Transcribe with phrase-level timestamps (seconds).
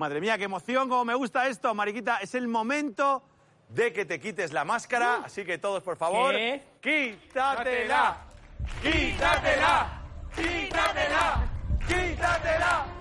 [0.00, 2.20] Madre mía, qué emoción, cómo me gusta esto, Mariquita.
[2.22, 3.22] Es el momento
[3.68, 6.62] de que te quites la máscara, así que todos, por favor, ¿Qué?
[6.80, 8.16] quítatela,
[8.82, 10.00] quítatela,
[10.34, 11.44] quítatela,
[11.86, 12.99] quítatela.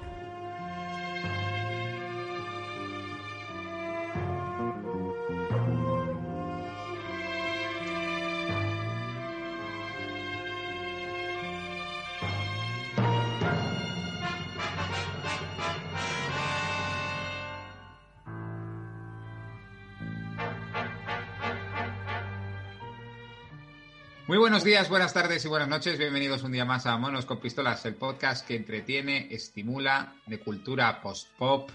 [24.30, 25.97] Muy buenos días, buenas tardes y buenas noches.
[25.97, 31.02] Bienvenidos un día más a Monos con Pistolas, el podcast que entretiene, estimula, de cultura
[31.02, 31.71] post-pop,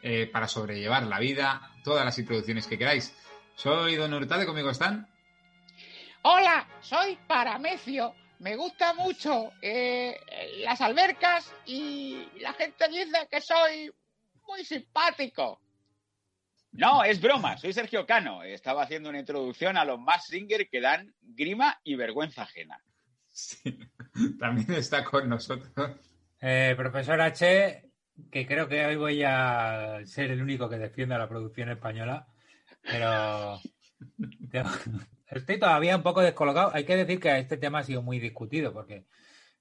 [0.00, 3.12] eh, para sobrellevar la vida, todas las introducciones que queráis.
[3.56, 5.08] Soy Don Hurtado conmigo están.
[6.22, 8.14] Hola, soy Paramecio.
[8.38, 10.20] Me gusta mucho eh,
[10.58, 13.92] las albercas y la gente dice que soy
[14.46, 15.61] muy simpático.
[16.72, 18.42] No, es broma, soy Sergio Cano.
[18.42, 22.82] Estaba haciendo una introducción a los más singer que dan grima y vergüenza ajena.
[23.30, 23.78] Sí,
[24.40, 25.70] también está con nosotros.
[26.40, 27.90] Eh, profesor H,
[28.30, 32.26] que creo que hoy voy a ser el único que defienda la producción española,
[32.82, 33.60] pero
[35.26, 36.70] estoy todavía un poco descolocado.
[36.74, 39.04] Hay que decir que este tema ha sido muy discutido porque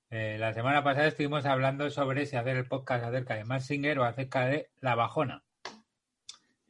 [0.10, 4.00] eh, la semana pasada estuvimos hablando sobre si hacer el podcast acerca de Mass Singer
[4.00, 5.44] o acerca de La Bajona.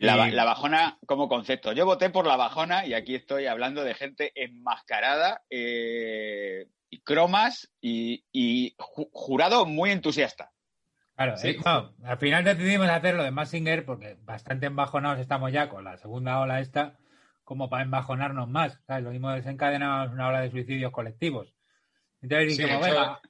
[0.02, 1.74] La, Y- la bajona como concepto.
[1.74, 7.72] Yo voté por la bajona y aquí estoy hablando de gente enmascarada, eh, y cromas
[7.80, 10.52] y, y ju- jurado muy entusiasta.
[11.16, 11.50] Claro, Sí.
[11.50, 15.98] eh, no, al final decidimos hacerlo de Massinger porque bastante embajonados estamos ya con la
[15.98, 16.98] segunda ola esta,
[17.44, 18.80] como para embajonarnos más.
[18.88, 19.04] ¿sabes?
[19.04, 21.54] Lo mismo desencadenamos una ola de suicidios colectivos.
[22.24, 23.22] Entonces Sí, dijimos, venga,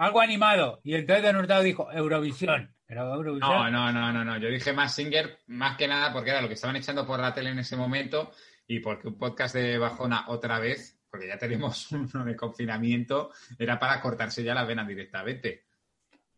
[0.00, 0.80] algo animado.
[0.84, 2.74] Y entonces Don Hurtado dijo, Eurovisión.
[2.86, 3.50] Pero Eurovisión.
[3.50, 4.38] No, no, no, no, no.
[4.38, 7.32] Yo dije más Singer más que nada porque era lo que estaban echando por la
[7.34, 8.32] tele en ese momento
[8.66, 13.78] y porque un podcast de Bajona otra vez, porque ya tenemos uno de confinamiento, era
[13.78, 15.64] para cortarse ya las venas directamente.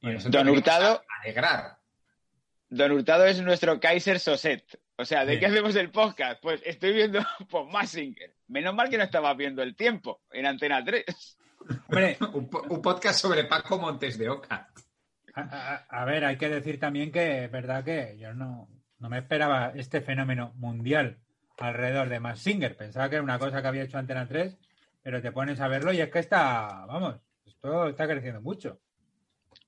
[0.00, 1.78] Y nosotros Don Hurtado- alegrar.
[2.68, 4.80] Don Hurtado es nuestro Kaiser Soset.
[4.96, 5.40] O sea, ¿de Sí.
[5.40, 6.40] qué hacemos el podcast?
[6.42, 8.34] Pues estoy viendo por Massinger.
[8.48, 11.04] Menos mal que no estaba viendo el tiempo en Antena 3.
[11.88, 14.68] Hombre, Un, po- un podcast sobre Paco Montes de Oca.
[15.34, 18.68] a, a- a ver, hay que decir también que es verdad que yo no,
[18.98, 21.18] no me esperaba este fenómeno mundial
[21.58, 22.76] alrededor de Massinger.
[22.76, 24.56] Pensaba que era una cosa que había hecho Antena 3,
[25.02, 28.80] pero te pones a verlo y es que está, vamos, esto está creciendo mucho.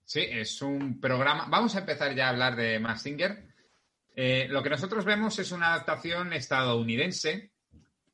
[0.04, 1.46] Sí, es un programa.
[1.48, 3.48] Vamos a empezar ya a hablar de Mass Singer.
[4.16, 7.50] Eh, lo que nosotros vemos es una adaptación estadounidense,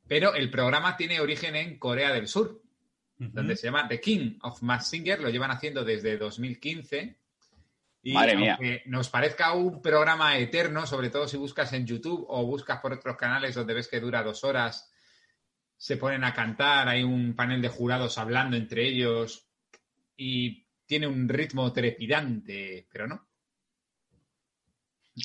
[0.07, 2.60] pero el programa tiene origen en Corea del Sur,
[3.21, 5.21] donde se llama The King of Mass Singer.
[5.21, 7.17] Lo llevan haciendo desde 2015.
[8.03, 8.55] Y Madre mía.
[8.55, 12.95] aunque nos parezca un programa eterno, sobre todo si buscas en YouTube o buscas por
[12.95, 14.91] otros canales donde ves que dura dos horas,
[15.77, 19.47] se ponen a cantar, hay un panel de jurados hablando entre ellos
[20.17, 23.29] y tiene un ritmo trepidante, pero no.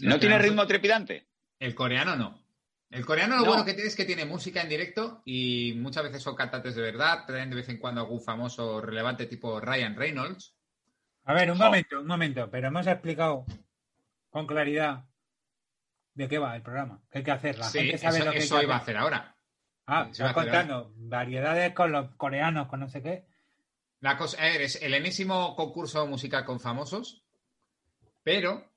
[0.02, 1.28] ¿No tiene ritmo trepidante?
[1.60, 2.45] El coreano no.
[2.96, 3.48] El coreano lo No.
[3.48, 6.82] bueno que tiene es que tiene música en directo y muchas veces son cantantes de
[6.82, 10.56] verdad, traen de vez en cuando algún famoso relevante tipo Ryan Reynolds.
[11.26, 13.46] A ver, un momento, un momento, pero hemos explicado
[14.30, 15.04] con claridad
[16.14, 17.58] de qué va el programa, qué hay que hacer.
[17.58, 18.98] La sí, gente sabe eso, lo que eso hay que iba a hacer.
[18.98, 19.36] ahora.
[19.88, 23.28] Ah, Eso iba está a hacer contando variedades con los coreanos, con no sé qué.
[24.00, 27.26] La cosa, a ver, es el enésimo concurso musical con famosos,
[28.24, 28.72] pero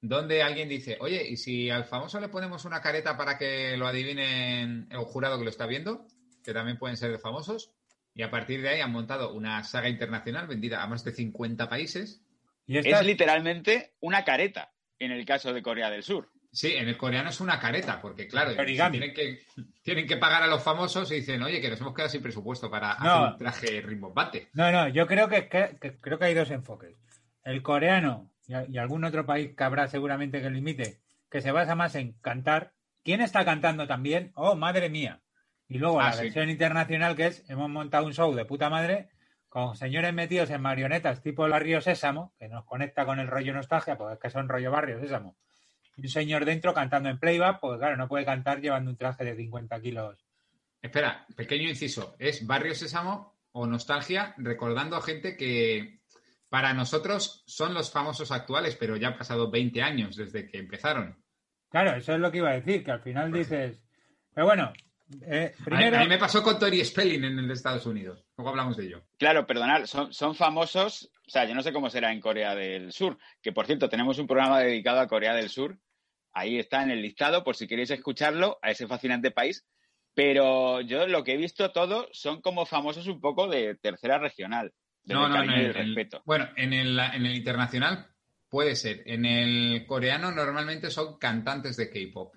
[0.00, 3.86] donde alguien dice, oye, ¿y si al famoso le ponemos una careta para que lo
[3.86, 6.06] adivinen el jurado que lo está viendo?
[6.44, 7.72] Que también pueden ser de famosos.
[8.14, 11.68] Y a partir de ahí han montado una saga internacional vendida a más de 50
[11.68, 12.22] países.
[12.66, 16.30] Y esta- Es literalmente una careta en el caso de Corea del Sur.
[16.50, 19.40] Sí, en el coreano es una careta, porque claro, tienen que,
[19.82, 22.70] tienen que pagar a los famosos y dicen, oye, que nos hemos quedado sin presupuesto
[22.70, 23.10] para No.
[23.26, 24.48] hacer un traje rimbombante.
[24.54, 26.96] No, no, yo creo que, que- que creo que hay dos enfoques.
[27.44, 30.98] El coreano y, algún otro país que habrá seguramente que lo imite,
[31.30, 32.72] que se basa más en cantar.
[33.04, 34.32] ¿Quién está cantando también?
[34.34, 35.20] Oh, madre mía.
[35.68, 36.22] Y luego Ah, la sí.
[36.24, 39.10] versión internacional que es, hemos montado un show de puta madre
[39.50, 43.96] con señores metidos en marionetas tipo Río Sésamo, que nos conecta con el rollo nostalgia,
[43.96, 45.36] porque es que son rollo barrio Sésamo.
[45.96, 49.24] y un señor dentro cantando en playback, pues claro, no puede cantar llevando un traje
[49.24, 50.24] de 50 kilos.
[50.80, 52.14] Espera, pequeño inciso.
[52.18, 56.00] ¿Es Barrio Sésamo o nostalgia recordando a gente que
[56.48, 61.22] para nosotros son los famosos actuales, pero ya han pasado 20 años desde que empezaron?
[61.70, 63.82] Claro, eso es lo que iba a decir, que al final dices...
[64.34, 64.72] Pero bueno,
[65.22, 65.96] eh, A mí- primero...
[65.98, 68.24] A mí me pasó con Tori Spelling en el de Estados Unidos.
[68.36, 69.04] Luego hablamos de ello.
[69.18, 72.92] Claro, perdonad, son, son famosos, o sea, yo no sé cómo será en Corea del
[72.92, 75.78] Sur, que por cierto, tenemos un programa dedicado a Corea del Sur,
[76.32, 79.66] ahí está en el listado, por si queréis escucharlo, a ese fascinante país,
[80.14, 84.72] pero yo lo que he visto todo son como famosos un poco de tercera regional,
[85.04, 85.44] No, no, no.
[85.44, 86.22] y en el- respeto.
[86.26, 88.06] bueno, en el, en el internacional
[88.48, 89.02] puede ser.
[89.06, 92.34] En el coreano normalmente son cantantes de K-pop.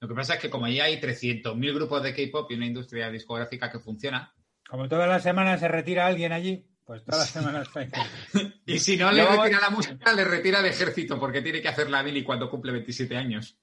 [0.00, 3.10] Lo que pasa es que como ahí hay 300.000 grupos de K-pop y una industria
[3.10, 4.32] discográfica que funciona,
[4.68, 7.68] Como todas las semanas se retira alguien allí, pues todas las semanas
[8.66, 11.68] y si no le Luego- retira la música, le retira el ejército porque tiene que
[11.68, 13.58] hacer la Billy cuando cumple 27 años.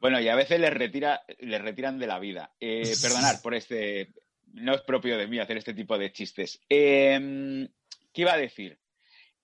[0.00, 2.52] Bueno, y a veces les, retira, les retiran de la vida.
[2.60, 4.12] Eh, perdonad por este.
[4.52, 6.60] No es propio de mí hacer este tipo de chistes.
[6.68, 7.68] Eh,
[8.12, 8.78] ¿Qué iba a decir?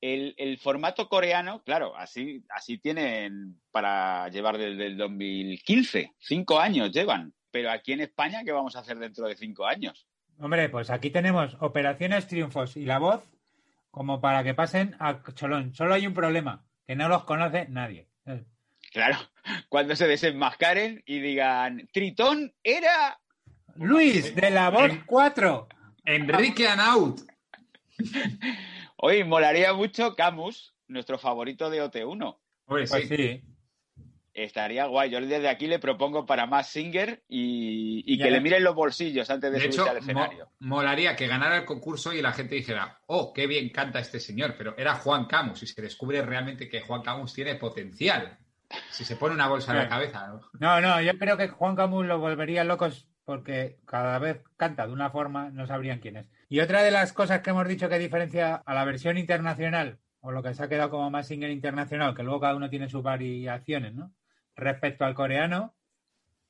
[0.00, 6.12] El, el formato coreano, claro, así, así tienen para llevar desde el 2015.
[6.18, 7.32] Cinco años llevan.
[7.50, 10.06] Pero aquí en España, ¿qué vamos a hacer dentro de cinco años?
[10.38, 13.22] Hombre, pues aquí tenemos operaciones triunfos y la voz
[13.90, 15.74] como para que pasen a Cholón.
[15.74, 18.10] Solo hay un problema, que no los conoce nadie.
[18.92, 19.16] Claro,
[19.70, 23.18] cuando se desenmascaren y digan, Tritón era.
[23.78, 25.68] Luis, de la voz 4.
[26.04, 27.20] Enrique Anaut.
[28.98, 32.12] Hoy molaría mucho Camus, nuestro favorito de OT1.
[32.12, 32.36] Hombre,
[32.66, 33.06] Pues sí.
[33.16, 33.42] sí.
[34.32, 35.08] Estaría guay.
[35.10, 39.30] Yo desde aquí le propongo para más Singer y, y que le miren los bolsillos
[39.30, 40.50] antes de, De subirse hecho, al escenario.
[40.60, 44.20] mo- molaría que ganara el concurso y la gente dijera, oh, qué bien canta este
[44.20, 48.36] señor, pero era Juan Camus y se descubre realmente que Juan Camus tiene potencial.
[48.90, 50.26] Si se pone una bolsa en la cabeza.
[50.26, 50.40] ¿no?
[50.60, 54.92] No, no, yo creo que Juan Camus lo volvería locos porque cada vez canta de
[54.92, 56.30] una forma, no sabrían quién es.
[56.48, 60.30] Y otra de las cosas que hemos dicho que diferencia a la versión internacional, o
[60.30, 63.02] lo que se ha quedado como más singer internacional, que luego cada uno tiene sus
[63.02, 64.14] variaciones, ¿no?
[64.54, 65.74] Respecto al coreano,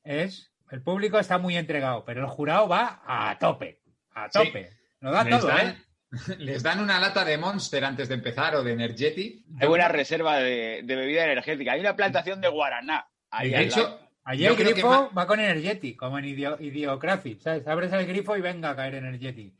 [0.05, 3.81] es el público está muy entregado, pero el jurado va a tope,
[4.15, 4.39] a Sí.
[4.47, 4.71] tope.
[5.01, 5.77] Lo da Les todo, dan, ¿eh?
[6.39, 9.45] les dan una lata de Monster antes de empezar o de Energetic.
[9.59, 11.73] Hay buena reserva de, de bebida energética.
[11.73, 13.09] Hay una plantación de guaraná.
[13.31, 14.06] Ahí De hecho, lado.
[14.29, 17.67] Allí el grifo va con Energetic, como en Idio- Idiocracy, ¿sabes?
[17.67, 19.53] Abres el grifo y venga a caer Energetic.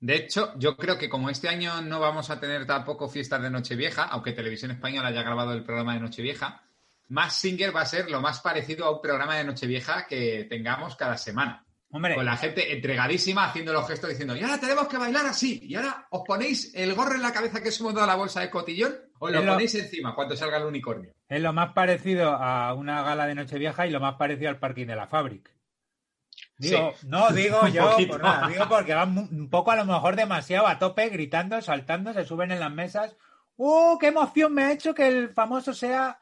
[0.00, 3.50] De hecho, yo creo que como este año no vamos a tener tampoco fiestas de
[3.50, 6.62] Nochevieja, aunque Televisión Española haya grabado el programa de Nochevieja,
[7.08, 10.94] Más Singer va a ser lo más parecido a un programa de Nochevieja que tengamos
[10.96, 11.63] cada semana.
[11.96, 15.60] Hombre, Con la gente entregadísima haciendo los gestos diciendo, y ahora tenemos que bailar así,
[15.62, 18.16] y ahora os ponéis el gorro en la cabeza que os hemos dado a la
[18.16, 21.12] bolsa de cotillón, os lo Es lo- ponéis encima cuando salga el unicornio.
[21.28, 24.86] es lo más parecido a una gala de Nochevieja y lo más parecido al parking
[24.86, 25.54] de la Fabric.
[26.58, 30.66] Digo, no digo yo por nada, digo porque van un poco a lo mejor demasiado
[30.66, 33.16] a tope, gritando, saltando, se suben en las mesas.
[33.56, 36.18] ¡Uh, qué emoción me ha hecho que el famoso sea!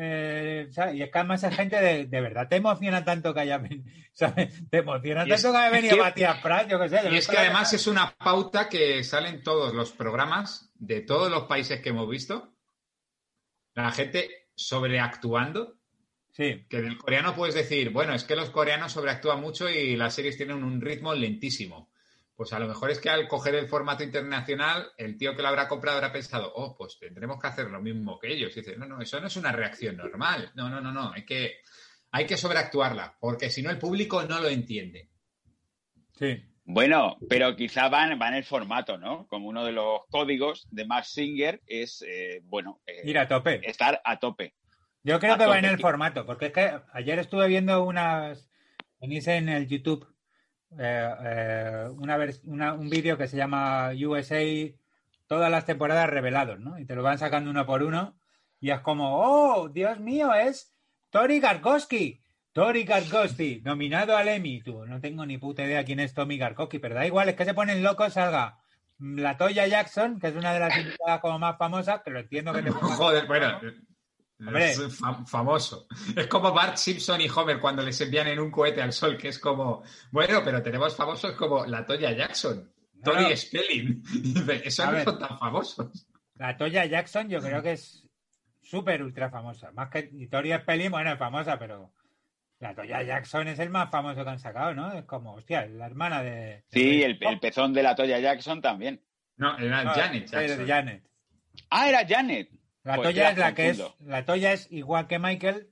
[0.00, 3.58] Eh, y es que además es gente de, de verdad, te emociona tanto que haya
[3.58, 4.54] venido, ¿sabes?
[4.70, 7.00] Te emociona Y es- tanto que haya venido Matías Prat, yo qué sé.
[7.10, 11.30] Y es que además es una pauta que sale en todos los programas de todos
[11.30, 12.54] los países que hemos visto.
[13.74, 15.74] La gente sobreactuando.
[16.30, 20.14] Sí, Que del coreano puedes decir, bueno, es que los coreanos sobreactúan mucho y las
[20.14, 21.87] series tienen un ritmo lentísimo.
[22.38, 25.48] Pues a lo mejor es que al coger el formato internacional, el tío que lo
[25.48, 28.56] habrá comprado habrá pensado, oh, pues tendremos que hacer lo mismo que ellos.
[28.56, 30.52] Y dice, no, no, eso no es una reacción normal.
[30.54, 31.10] No, no, no, no.
[31.12, 31.56] Hay que,
[32.12, 35.10] hay que sobreactuarla, porque si no el público no lo entiende.
[36.14, 36.44] sí.
[36.64, 39.26] Bueno, pero quizá van, van el formato, ¿no?
[39.26, 43.68] Como uno de los códigos de Max Singer es, eh, bueno, eh, Ir a tope.
[43.68, 44.54] estar a tope.
[45.02, 48.48] Yo creo A que va en el formato, porque es que ayer estuve viendo unas.
[49.00, 50.06] Tenéis en el YouTube
[50.78, 54.40] eh, eh, una, una- un vídeo que se llama USA
[55.26, 56.78] todas las temporadas revelados, ¿no?
[56.78, 58.18] Y te lo van sacando uno por uno.
[58.60, 60.74] Y es como, oh, Dios mío, es
[61.10, 62.22] Tori Garkowski.
[62.52, 64.62] Tori Garkowski, nominado al Emmy.
[64.62, 67.44] Tú, no tengo ni puta idea quién es Tommy Garkowski, pero da igual, es que
[67.44, 68.58] se ponen locos, salga
[68.98, 72.52] la Toya Jackson, que es una de las invitadas como más famosas, que lo entiendo
[72.52, 73.60] que te Joder, bueno.
[74.40, 74.70] Hombre.
[74.70, 75.86] Es fam- famoso.
[76.16, 79.28] Es como Bart Simpson y Homer cuando les envían en un cohete al sol, que
[79.28, 83.36] es como, bueno, pero tenemos famosos como la Toya Jackson, No, Tony.
[83.36, 84.02] Spelling.
[84.64, 85.04] Esos no ver.
[85.04, 86.06] son tan famosos.
[86.36, 88.04] La Toya Jackson yo creo que es
[88.62, 89.72] súper ultra famosa.
[89.72, 91.92] Más que y Tori Spelling, bueno, es famosa, pero
[92.60, 94.92] la Toya Jackson es el más famoso que han sacado, ¿no?
[94.92, 96.64] Es como, hostia, la hermana de...
[96.70, 99.02] Sí, el, el pezón de la Toya Jackson también.
[99.36, 100.58] No, era No, Janet Jackson.
[100.58, 101.04] de Janet.
[101.70, 102.50] Ah, era Janet.
[102.84, 103.82] La Pues Toya ya es la que es.
[104.00, 105.68] La Toya es igual que Michael,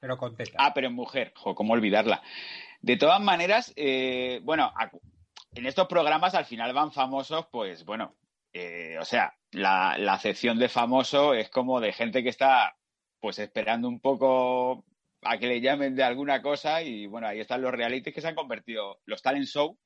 [0.00, 0.56] pero con teta.
[0.58, 1.32] Ah, pero en mujer.
[1.36, 2.22] Jo, ¿cómo olvidarla?
[2.82, 4.72] De todas maneras, eh, bueno,
[5.54, 8.16] en estos programas al final van famosos, pues bueno,
[8.52, 12.76] eh, o sea, la, la acepción de famoso es como de gente que está
[13.20, 14.84] pues esperando un poco
[15.22, 18.28] a que le llamen de alguna cosa y bueno, ahí están los realities que se
[18.28, 19.78] han convertido, los talent show,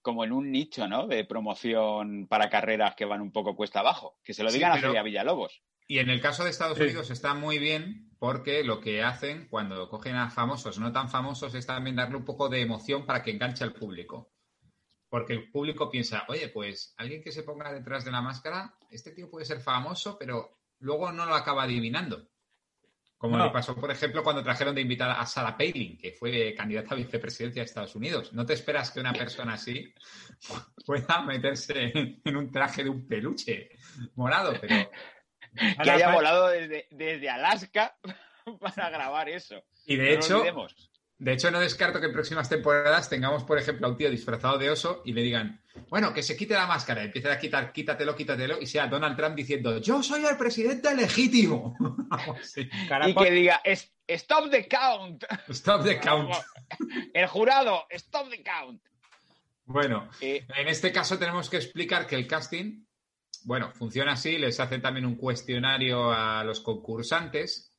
[0.00, 1.08] como en un nicho, ¿no?
[1.08, 4.16] De promoción para carreras que van un poco cuesta abajo.
[4.22, 5.62] Que se lo Sí, digan pero- a Celia Villalobos.
[5.86, 6.84] Y en el caso de Estados Sí.
[6.84, 11.54] Unidos está muy bien porque lo que hacen cuando cogen a famosos no tan famosos
[11.54, 14.32] es también darle un poco de emoción para que enganche al público.
[15.08, 19.10] Porque el público piensa, oye, pues alguien que se ponga detrás de la máscara, este
[19.10, 22.28] tío puede ser famoso, pero luego no lo acaba adivinando.
[23.18, 23.44] Como No.
[23.44, 26.98] le pasó, por ejemplo, cuando trajeron de invitada a Sarah Palin, que fue candidata a
[26.98, 28.32] vicepresidencia de Estados Unidos.
[28.32, 29.92] No te esperas que una persona así
[30.86, 31.92] pueda meterse
[32.24, 33.70] en un traje de un peluche
[34.16, 34.90] morado, pero
[35.82, 37.96] Que haya volado desde, desde Alaska
[38.60, 39.62] para grabar eso.
[39.86, 40.44] Y de No hecho,
[41.18, 44.58] de hecho, no descarto que en próximas temporadas tengamos, por ejemplo, a un tío disfrazado
[44.58, 48.16] de oso y le digan, bueno, que se quite la máscara, empiece a quitar, quítatelo,
[48.16, 51.76] quítatelo, y sea Donald Trump diciendo, yo soy el presidente legítimo.
[53.06, 55.24] Y que diga, "Es- stop the count.
[55.48, 56.34] Stop the count.
[57.14, 58.82] El jurado, stop the count.
[59.64, 62.84] Bueno, Eh, en este caso tenemos que explicar que el casting,
[63.44, 67.72] bueno, funciona así, les hace también un cuestionario a los concursantes,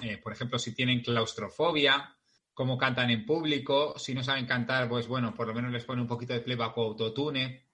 [0.00, 2.16] eh, por ejemplo, si tienen claustrofobia,
[2.54, 6.02] cómo cantan en público, si no saben cantar, pues bueno, por lo menos les pone
[6.02, 7.64] un poquito de playback o autotune,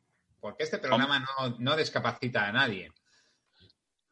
[0.40, 2.92] porque este programa no, no discapacita a nadie.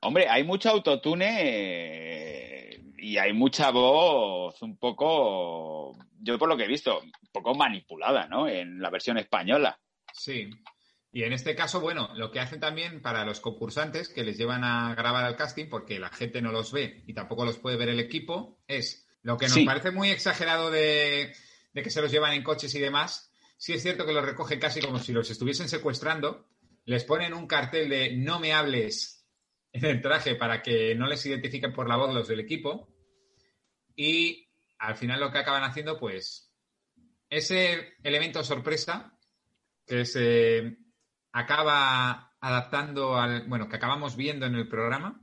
[0.00, 6.65] hombre, hay mucho autotune eh, y hay mucha voz un poco, yo por lo que
[6.65, 8.49] he visto, un poco manipulada, ¿no?
[8.49, 9.79] En la versión española.
[10.12, 10.50] Sí.
[11.17, 14.65] Y en este caso, bueno, lo que hacen también para los concursantes que les llevan
[14.65, 17.89] a grabar al casting, porque la gente no los ve y tampoco los puede ver
[17.89, 19.65] el equipo, es lo que nos Sí.
[19.65, 21.35] parece muy exagerado de,
[21.73, 23.33] de que se los llevan en coches y demás.
[23.57, 26.51] Sí es cierto que los recogen casi como si los estuviesen secuestrando.
[26.85, 29.27] Les ponen un cartel de no me hables
[29.73, 32.91] en el traje para que no les identifiquen por la voz los del equipo.
[33.97, 36.53] Y al final lo que acaban haciendo, pues,
[37.31, 39.19] ese elemento sorpresa
[39.87, 40.77] que se
[41.37, 45.21] acaba adaptando al, bueno, que acabamos viendo en el programa,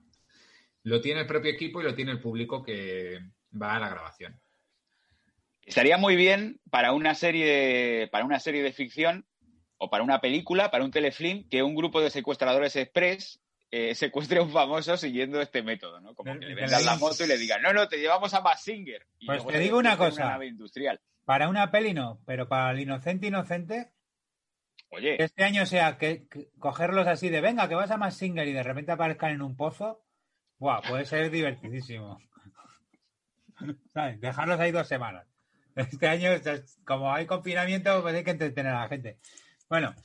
[0.83, 3.19] lo tiene el propio equipo y lo tiene el público que
[3.59, 4.39] va a la grabación.
[5.65, 9.25] Estaría muy bien para una serie, para una serie de ficción
[9.77, 13.41] o para una película, para un telefilm, que un grupo de secuestradores express
[13.71, 16.13] eh, secuestre a un famoso siguiendo este método, ¿no?
[16.13, 19.07] Como que le vendan la moto y le digan, no, no, te llevamos a Massinger.
[19.17, 20.25] Y Pues te digo una cosa.
[20.25, 21.01] nave industrial.
[21.25, 23.92] Para una peli no, pero para el inocente inocente,
[25.01, 26.27] Este año sea que,
[26.59, 29.55] cogerlos así de venga, que vas a más Singer y de repente aparezcan en un
[29.55, 30.03] pozo,
[30.59, 32.19] buah, puede ser divertidísimo.
[33.93, 34.21] ¿Sabes?
[34.21, 35.27] Dejarlos ahí dos semanas.
[35.75, 36.29] Este año,
[36.85, 39.17] como hay confinamiento, pues hay que entretener a la gente.
[39.69, 39.95] Bueno,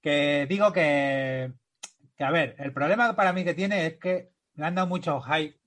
[0.00, 1.52] que digo que,
[2.16, 5.20] que, a ver, el problema para mí que tiene es que le han dado mucho
[5.20, 5.58] hype,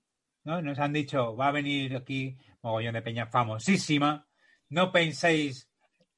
[0.44, 0.60] ¿no?
[0.60, 4.26] Nos han dicho, va a venir aquí mogollón de peña famosísima,
[4.68, 5.68] no penséis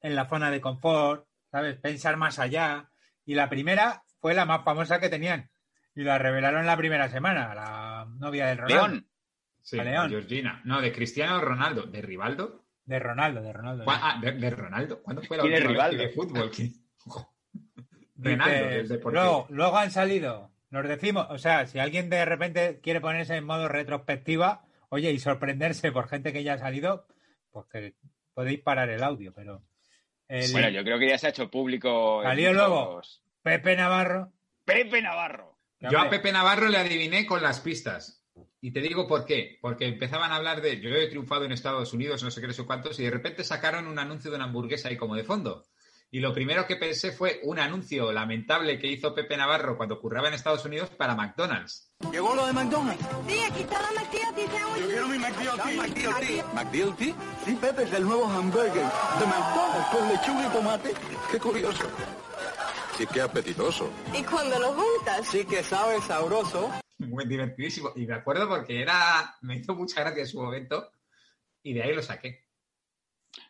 [0.01, 1.77] en la zona de confort, ¿sabes?
[1.77, 2.89] Pensar más allá.
[3.25, 5.49] Y la primera fue la más famosa que tenían.
[5.95, 8.87] Y la revelaron la primera semana, la novia del Ronaldo.
[8.87, 9.07] León,
[9.61, 10.09] Sí, León.
[10.09, 10.61] Georgina.
[10.65, 11.83] No, de Cristiano Ronaldo.
[11.83, 12.65] ¿De Rivaldo?
[12.83, 13.85] De Ronaldo, de Ronaldo.
[13.85, 15.01] ¿Cuá- Ah, de, de Ronaldo.
[15.01, 16.09] ¿Cuándo fue la ¿Quién es última vez que Rivaldo?
[16.09, 16.51] vi fútbol?
[16.51, 19.11] Dices, Ronaldo, Deportivo.
[19.11, 23.45] luego, luego han salido, nos decimos, o sea, si alguien de repente quiere ponerse en
[23.45, 27.07] modo retrospectiva, oye, y sorprenderse por gente que ya ha salido,
[27.51, 27.95] pues que
[28.33, 29.63] podéis parar el audio, pero...
[30.27, 32.21] el bueno, yo creo que ya se ha hecho público.
[32.23, 33.01] Salió luego.
[33.41, 34.31] Pepe Navarro...
[34.65, 35.59] Pepe Navarro.
[35.79, 38.25] Yo a Pepe Navarro le adiviné con las pistas.
[38.59, 39.59] Y te digo por qué.
[39.61, 42.53] Porque empezaban a hablar de yo he triunfado en Estados Unidos, no sé qué, no
[42.53, 45.65] sé cuántos, y de repente sacaron un anuncio de una hamburguesa ahí como de fondo.
[46.11, 50.29] Y lo primero que pensé fue un anuncio lamentable que hizo Pepe Navarro cuando curraba
[50.29, 51.91] en Estados Unidos para McDonald's.
[52.11, 53.05] ¿Llegó lo de McDonald's?
[53.27, 54.79] Sí, aquí está la McDLT.
[54.79, 56.53] Yo quiero mi McDLT.
[56.53, 56.99] ¿McDLT?
[57.45, 60.93] Sí, Pepe, es el nuevo hamburger de McDonald's con lechuga y tomate.
[61.31, 61.83] Qué curioso.
[62.97, 63.91] Sí, qué apetitoso.
[64.13, 66.71] Y cuando lo juntas, Sí que sabe sabroso.
[66.97, 67.91] Muy divertidísimo.
[67.95, 69.35] Y me acuerdo porque era.
[69.41, 70.91] Me hizo mucha gracia en su momento.
[71.61, 72.45] Y de ahí lo saqué.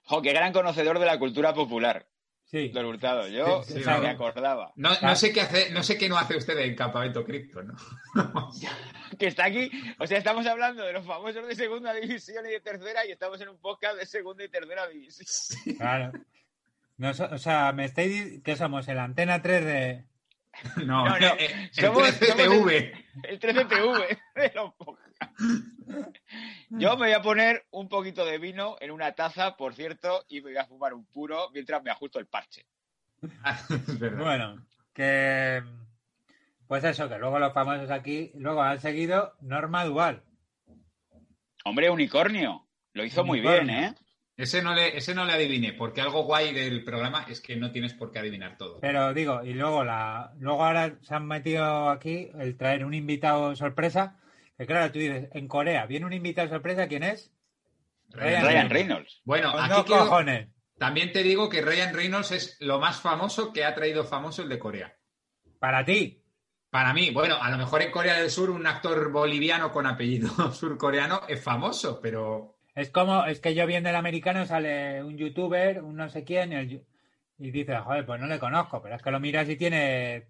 [0.06, 2.08] Jo, qué gran conocedor de la cultura popular,
[2.46, 3.28] Sí, Don Hurtado.
[3.28, 4.72] Yo Sí, sí, me acordaba.
[4.76, 7.76] No, no sé qué hace, no sé qué no hace usted en Campamento Cripto, ¿no?
[9.20, 9.72] Que está aquí.
[10.00, 13.40] O sea, estamos hablando de los famosos de segunda división y de tercera y estamos
[13.42, 15.76] en un podcast de segunda y tercera división.
[15.78, 16.12] claro.
[16.98, 18.42] No o sea, me estáis...
[18.44, 18.88] que somos?
[18.88, 20.06] El Antena 3 de...
[20.86, 23.06] No, No, no, eh, eh, el somos- 13TV.
[23.24, 25.05] El 13TV de los podcasts.
[26.70, 30.42] Yo me voy a poner un poquito de vino en una taza, por cierto, y
[30.42, 32.66] me voy a fumar un puro mientras me ajusto el parche.
[34.18, 35.64] Bueno, que.
[36.68, 40.24] Pues eso, que luego los famosos aquí, luego han seguido Norma Dual.
[41.64, 42.66] Hombre, unicornio.
[42.94, 43.96] Lo hizo muy bien, ¿eh?
[44.38, 47.72] Ese no, le, ese no le adiviné, porque algo guay del programa es que no
[47.72, 48.80] tienes por qué adivinar todo.
[48.82, 53.56] Pero digo, y luego la, luego ahora se han metido aquí el traer un invitado
[53.56, 54.18] sorpresa.
[54.58, 57.32] Que claro, tú dices, en Corea viene un invitado sorpresa, ¿quién es?
[58.10, 59.22] Ryan Ryan Reynolds.
[59.26, 60.50] Bueno, Con aquí quiero- cojones.
[60.78, 64.50] también te digo que Ryan Reynolds es lo más famoso que ha traído famoso el
[64.50, 64.96] de Corea.
[65.60, 66.22] Para ti.
[66.70, 70.30] Para mí, bueno, a lo mejor en Corea del Sur un actor boliviano con apellido
[70.54, 75.82] surcoreano es famoso, pero Es como, es que yo viendo el americano sale un youtuber,
[75.82, 76.86] un no sé quién, y, el
[77.40, 80.28] y dices, joder, pues no le conozco, pero es que lo miras y tiene,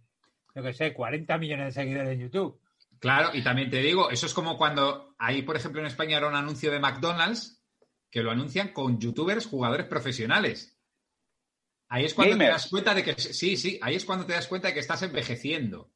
[0.56, 2.60] yo qué sé, 40 millones de seguidores en YouTube.
[3.00, 6.28] Claro, y también te digo, eso es como cuando ahí, por ejemplo, en España era
[6.28, 7.64] un anuncio de McDonald's
[8.10, 10.80] que lo anuncian con youtubers jugadores profesionales.
[11.90, 12.48] Ahí es cuando Gamers.
[12.50, 14.80] te das cuenta de que sí, sí, ahí es cuando te das cuenta de que
[14.80, 15.92] estás envejeciendo.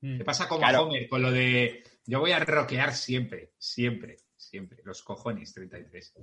[0.00, 0.18] Mm.
[0.18, 0.78] Te pasa como Claro.
[0.78, 4.80] a Homer con lo de yo voy a rockear siempre, siempre, siempre.
[4.84, 6.14] Los cojones 33.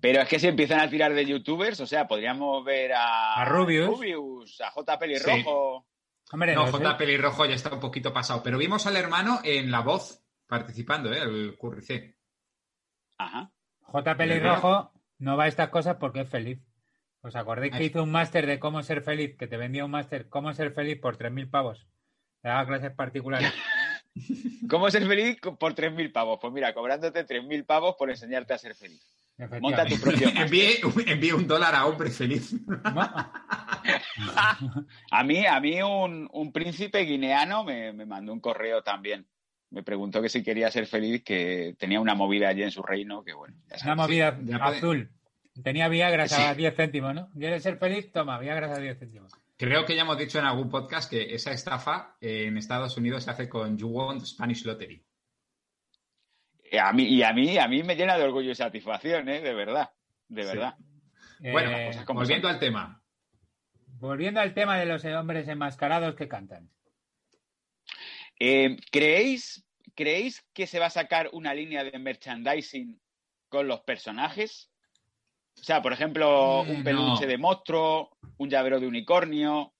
[0.00, 3.44] Pero es que si empiezan a tirar de youtubers, o sea, podríamos ver a, A
[3.44, 3.88] Rubius.
[3.88, 4.98] Rubius, a J.
[4.98, 5.86] Pelirrojo.
[6.32, 6.78] Hombre, No, no sé.
[6.78, 6.96] J.
[6.96, 11.20] Pelirrojo ya está un poquito pasado, pero vimos al hermano en La Voz participando, ¿eh?
[11.22, 12.16] El Curricé.
[13.18, 13.50] Ajá.
[13.80, 14.16] J.
[14.16, 16.60] Pelirrojo no va a estas cosas porque es feliz.
[17.22, 19.36] ¿Os acordáis que hizo un máster de cómo ser feliz?
[19.36, 21.86] Que te vendía un máster cómo ser feliz por 3.000 pavos.
[22.40, 23.52] Te daba clases particulares.
[24.70, 26.38] ¿Cómo ser feliz por 3.000 pavos?
[26.40, 29.02] Pues mira, cobrándote 3.000 pavos por enseñarte a ser feliz.
[29.60, 30.28] Monta tu propio.
[30.34, 32.54] Envíe, envíe un dólar a hombre feliz.
[35.10, 39.26] A mí, a mí un, un príncipe guineano me, me mandó un correo también.
[39.70, 43.22] Me preguntó que si quería ser feliz, que tenía una movida allí en su reino,
[43.22, 43.54] que bueno.
[43.68, 45.10] ya Una movida ya puede- azul.
[45.62, 46.40] Tenía Viagra Sí.
[46.40, 47.28] a 10 céntimos, ¿no?
[47.38, 48.10] ¿Quieres ser feliz?
[48.12, 49.32] Toma, Viagra a 10 céntimos.
[49.56, 53.24] Creo que ya hemos dicho en algún podcast que esa estafa eh, en Estados Unidos
[53.24, 55.02] se hace con You Want Spanish Lottery.
[56.70, 59.40] Eh, A mí, y a mí, a mí me llena de orgullo y satisfacción, ¿eh?
[59.40, 59.90] De verdad.
[60.28, 60.48] De Sí.
[60.48, 60.74] verdad.
[61.40, 62.54] Bueno, Eh, cosas como volviendo son.
[62.54, 63.02] al tema.
[63.98, 66.70] volviendo al tema de los hombres enmascarados que cantan.
[68.38, 72.98] Eh, ¿creéis, ¿Creéis que se va a sacar una línea de merchandising
[73.48, 74.70] con los personajes?
[75.60, 77.26] O sea, por ejemplo, Mm, un peluche no.
[77.26, 79.74] de monstruo, un llavero de unicornio.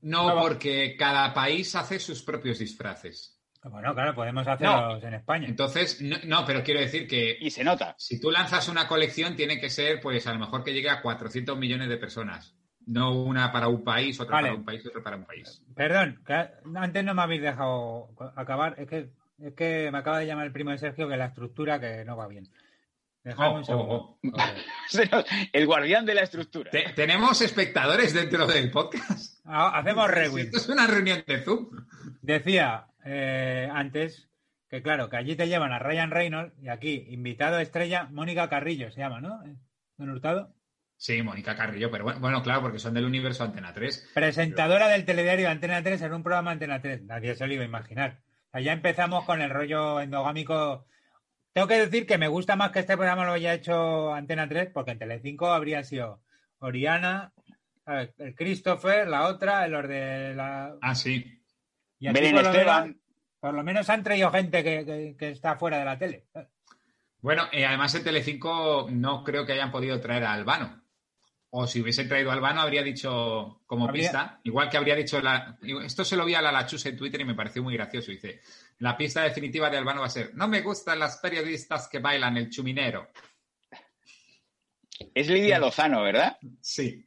[0.00, 3.38] No, porque cada país hace sus propios disfraces.
[3.64, 5.46] Bueno, claro, podemos hacerlos en España.
[5.48, 7.94] Entonces, no, no, pero quiero decir que Y se nota.
[7.98, 11.00] si tú lanzas una colección, tiene que ser, pues, a lo mejor que llegue a
[11.00, 12.56] 400 millones de personas.
[12.86, 14.48] No una para un país, otra Vale.
[14.48, 15.62] para un país, otra para un país.
[15.76, 16.34] Perdón, que
[16.74, 18.74] antes no me habéis dejado acabar.
[18.78, 21.78] Es que, es que me acaba de llamar el primo de Sergio que la estructura
[21.78, 22.48] que no va bien.
[23.22, 23.94] Dejadme Oh, un segundo.
[23.94, 24.18] oh,
[24.90, 25.24] Joder.
[25.52, 26.72] El guardián de la estructura.
[26.72, 29.38] Te- tenemos espectadores dentro del podcast.
[29.44, 30.46] Ah, Hacemos rewind.
[30.46, 31.68] Esto es una reunión de Zoom.
[32.20, 34.28] Decía eh, antes
[34.68, 38.90] que, claro, que allí te llevan a Ryan Reynolds y aquí, invitado estrella, Mónica Carrillo
[38.90, 39.42] se llama, ¿no?
[39.98, 40.54] Don Hurtado.
[40.96, 44.12] Sí, Mónica Carrillo, pero bueno, bueno, claro, porque son del universo Antena 3.
[44.14, 47.02] Presentadora del telediario Antena 3 en un programa Antena 3.
[47.02, 48.20] Nadie se lo iba a imaginar.
[48.52, 50.86] Allá empezamos con el rollo endogámico.
[51.52, 54.70] Tengo que decir que me gusta más que este programa lo haya hecho Antena 3,
[54.72, 56.22] porque en Telecinco habría sido
[56.60, 57.32] Oriana,
[57.86, 60.76] el Christopher, la otra, los de la.
[60.80, 61.41] Ah, sí.
[62.02, 62.82] Y aquí Belén por, lo Esteban.
[62.82, 62.96] menos,
[63.38, 66.24] por lo menos han traído gente que, que- que está fuera de la tele.
[67.20, 70.82] Bueno, eh, además en Telecinco no creo que hayan podido traer a Albano.
[71.50, 75.20] O si hubiesen traído a Albano, habría dicho como Habría- pista, igual que habría dicho
[75.20, 75.56] la.
[75.84, 78.10] Esto se lo vi a la Lachus en Twitter y me pareció muy gracioso.
[78.10, 78.40] Dice:
[78.78, 82.36] La pista definitiva de Albano va a ser: No me gustan las periodistas que bailan
[82.38, 83.06] el chuminero.
[85.14, 86.36] Es Lidia Lozano, ¿verdad?
[86.60, 87.04] Sí.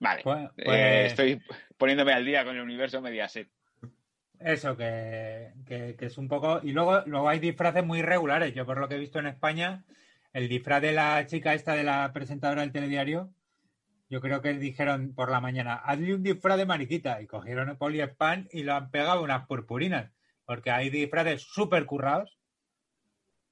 [0.00, 0.22] Vale.
[0.24, 1.42] Pues- Eh, pues- estoy
[1.76, 3.48] poniéndome al día con el universo Mediaset.
[4.38, 6.60] Eso, que, que- que es un poco.
[6.62, 8.54] Y luego, luego hay disfraces muy irregulares.
[8.54, 9.84] Yo, por lo que he visto en España,
[10.32, 13.32] el disfraz de la chica esta de la presentadora del telediario,
[14.10, 17.20] yo creo que dijeron por la mañana, hazle un disfraz de mariquita.
[17.22, 20.12] Y cogieron el poliespan y lo han pegado unas purpurinas.
[20.44, 22.38] Porque hay disfraces súper currados,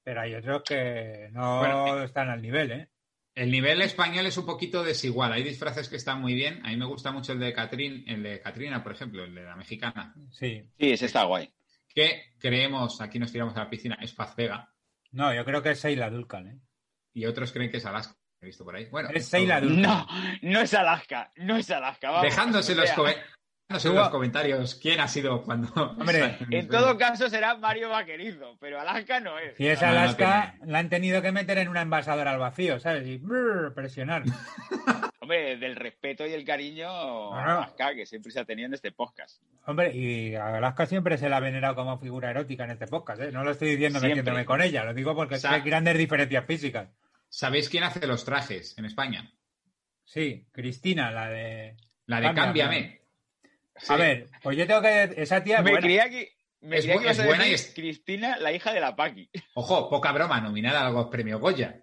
[0.03, 2.89] pero hay otros que no Bueno, están al nivel, ¿eh?
[3.35, 5.33] El nivel español es un poquito desigual.
[5.33, 6.65] Hay disfraces que están muy bien.
[6.65, 9.43] A mí me gusta mucho el de Catrín, el de Catrina, por ejemplo, el de
[9.43, 10.15] la mexicana.
[10.31, 10.63] Sí.
[10.79, 11.53] Sí, ese está guay.
[11.93, 14.73] Que creemos, aquí nos tiramos a la piscina, es Paz Vega.
[15.11, 16.59] No, yo creo que es Seila Dulcan, ¿eh?
[17.13, 18.15] Y otros creen que es Alaska.
[18.39, 18.85] He visto por ahí.
[18.85, 19.81] Bueno, Es Seila Dulcan.
[19.81, 20.07] No,
[20.41, 21.31] no es Alaska.
[21.35, 22.11] No es Alaska.
[22.11, 23.15] Vamos, dejándose los, o sea,
[23.67, 25.67] No sé en los comentarios quién ha sido cuando.
[25.99, 29.57] Hombre, En todo caso será Mario Vaquerizo, pero Alaska no es.
[29.57, 33.07] Si es no Alaska, la han tenido que meter en una envasadora al vacío, ¿sabes?
[33.07, 34.23] Y brrr, presionar.
[35.19, 37.43] Hombre, del respeto y el cariño a.
[37.57, 39.41] Alaska que siempre se ha tenido en este podcast.
[39.65, 43.19] Hombre, y a Alaska siempre se la ha venerado como figura erótica en este podcast,
[43.23, 43.31] ¿eh?
[43.31, 44.17] No lo estoy diciendo Siempre.
[44.21, 46.89] metiéndome con ella, lo digo porque Sa- hay grandes diferencias físicas.
[47.29, 49.31] ¿Sabéis quién hace los trajes en España?
[50.03, 51.75] Sí, Cristina, la de...
[52.05, 52.45] La de Cámbiame.
[52.53, 53.04] Cámbiame.
[53.89, 55.13] A ver, pues yo tengo que...
[55.17, 55.85] Esa tía me buena.
[55.85, 58.79] creía que, me Es que es a buena decir y es- Cristina, la hija de
[58.79, 59.29] la Paqui.
[59.53, 61.81] Ojo, poca broma, nominada a los premios Goya.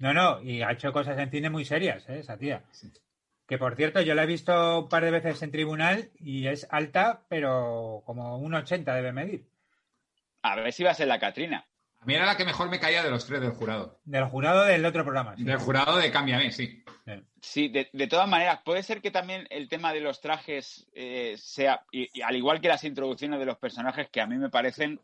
[0.00, 2.20] No, no, y ha hecho cosas en cine muy serias, ¿eh?
[2.20, 2.62] esa tía.
[2.70, 2.90] Sí.
[3.46, 6.66] Que por cierto, yo la he visto un par de veces en tribunal y es
[6.70, 9.48] alta, pero como un 80 debe medir.
[10.42, 11.66] A ver si va a ser la Catrina.
[12.00, 14.00] A mí era la que mejor me caía de los tres del jurado.
[14.04, 15.34] Del jurado del otro programa.
[15.36, 15.44] sí.
[15.44, 16.82] Del jurado de Cámbiame, sí.
[17.40, 21.34] Sí, de, de todas maneras, puede ser que también el tema de los trajes eh,
[21.38, 24.50] sea, y, y al igual que las introducciones de los personajes, que a mí me
[24.50, 25.00] parecen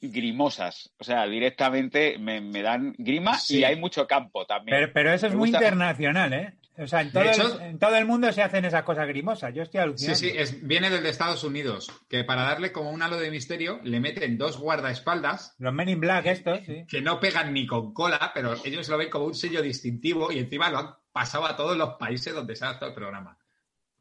[0.00, 0.92] grimosas.
[0.98, 3.58] O sea, directamente me, me dan grima Sí.
[3.58, 4.76] y hay mucho campo también.
[4.78, 6.54] Pero, pero eso es muy internacional, ¿eh?
[6.78, 9.06] O sea, en todo, De hecho- el, en todo el mundo se hacen esas cosas
[9.06, 9.52] grimosas.
[9.54, 10.18] Yo estoy Sí, alucinando.
[10.18, 13.78] sí, es, viene del de Estados Unidos, que para darle como un halo de misterio
[13.84, 16.84] le meten dos guardaespaldas Los Men in Black estos, sí.
[16.88, 20.38] que no pegan ni con cola, pero ellos lo ven como un sello distintivo y
[20.38, 23.36] encima lo han pasado a todos los países donde se ha todo el programa.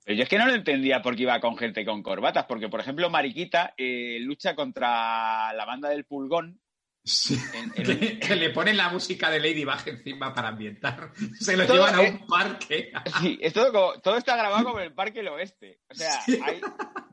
[0.05, 2.79] Pero yo es que no lo entendía porque iba con gente con corbatas, porque por
[2.79, 6.59] ejemplo Mariquita eh, lucha contra la banda del Pulgón.
[7.03, 11.11] Sí, En- en que, que le ponen la música de Ladybug encima para ambientar.
[11.39, 12.91] Se lo Todo llevan a es- un parque.
[13.19, 15.79] Sí, es todo, como- todo está grabado como en el Parque del Oeste.
[15.89, 16.39] O sea, Sí.
[16.45, 16.61] hay,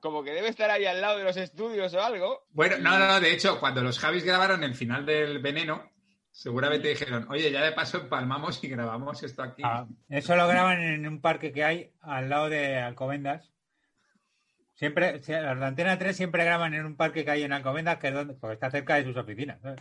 [0.00, 2.46] como que debe estar ahí al lado de los estudios o algo.
[2.50, 5.90] Bueno, no, no, de hecho, cuando los Javis grabaron el final del Veneno,
[6.30, 9.62] seguramente dijeron, oye, ya de paso empalmamos y grabamos esto aquí.
[9.64, 13.50] Ah, eso lo graban en un parque que hay al lado de Alcobendas.
[14.78, 17.98] Siempre, si- los de Antena 3 siempre graban en un parque que hay en Alcobendas,
[17.98, 19.60] que es donde, porque está cerca de sus oficinas.
[19.60, 19.80] ¿sabes?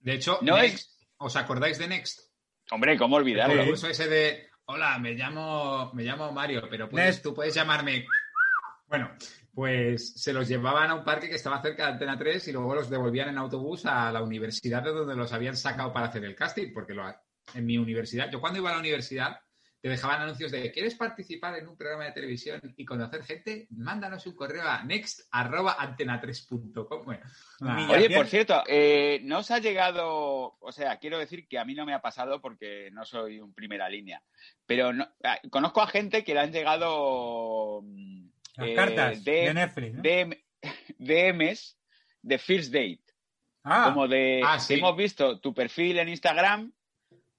[0.00, 2.18] De hecho, No Next, ¿os acordáis de Next?
[2.72, 3.58] Hombre, ¿cómo El olvidarlo?
[3.58, 7.22] concurso ese de, hola, me llamo, me llamo Mario, pero puedes, Next.
[7.22, 8.06] tú puedes llamarme...
[8.88, 9.12] Bueno,
[9.54, 12.74] pues se los llevaban a un parque que estaba cerca de Antena 3 y luego
[12.74, 16.34] los devolvían en autobús a la universidad de donde los habían sacado para hacer el
[16.34, 17.04] casting, porque lo,
[17.54, 19.38] en mi universidad, yo cuando iba a la universidad,
[19.84, 23.66] te dejaban anuncios de ¿quieres participar en un programa de televisión y conocer gente?
[23.68, 27.04] Mándanos un correo a next.antena3.com.
[27.04, 27.22] Bueno.
[27.60, 31.66] Ni- Oye, por cierto, eh, ¿no os ha llegado, o sea, quiero decir que a
[31.66, 34.22] mí no me ha pasado porque no soy un primera línea,
[34.64, 38.24] pero no- ah, conozco a gente que le han llegado mm,
[38.56, 39.94] Las eh, cartas de- de Netflix.
[39.96, 40.02] ¿no?
[40.02, 40.34] DM
[40.98, 41.78] DMs
[42.22, 43.02] de First Date,
[43.64, 44.72] ah, como de, Ah, sí.
[44.74, 46.72] hemos visto tu perfil en Instagram,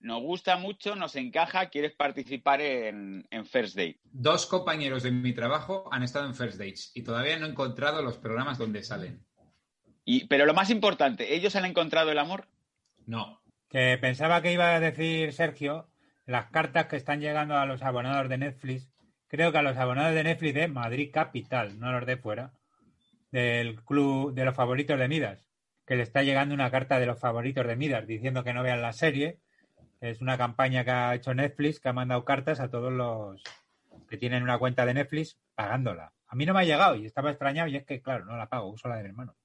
[0.06, 4.00] nos gusta mucho, nos encaja, quieres participar en, en First Date.
[4.04, 8.04] Dos compañeros de mi trabajo han estado en First Dates y todavía no he encontrado
[8.04, 9.26] los programas donde salen.
[10.06, 12.48] Y, pero lo más importante, ¿ellos han encontrado el amor?
[13.08, 13.42] No.
[13.68, 15.90] que pensaba que iba a decir Sergio
[16.26, 18.90] las cartas que están llegando a los abonados de Netflix.
[19.28, 22.54] Creo que a los abonados de Netflix de Madrid Capital, no los de fuera,
[23.32, 25.50] del club de los favoritos de Midas,
[25.86, 28.82] que le está llegando una carta de los favoritos de Midas diciendo que no vean
[28.82, 29.40] la serie.
[30.06, 33.42] Es una campaña que ha hecho Netflix, que ha mandado cartas a todos los
[34.08, 36.14] que tienen una cuenta de Netflix pagándola.
[36.28, 38.48] A mí no me ha llegado y estaba extrañado y es que, claro, no la
[38.48, 39.36] pago, uso la de mi hermano.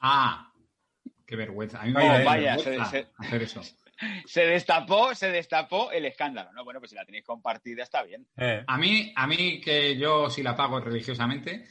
[0.00, 0.52] Ah,
[1.26, 1.80] qué vergüenza.
[1.80, 3.62] A mí me Oh, vaya, vergüenza se- se- hacer eso.
[4.24, 6.50] Se destapó, se destapó el escándalo.
[6.54, 8.26] No, bueno, pues si la tenéis compartida está bien.
[8.38, 11.66] Eh, A mí, a mí que yo si la pago religiosamente,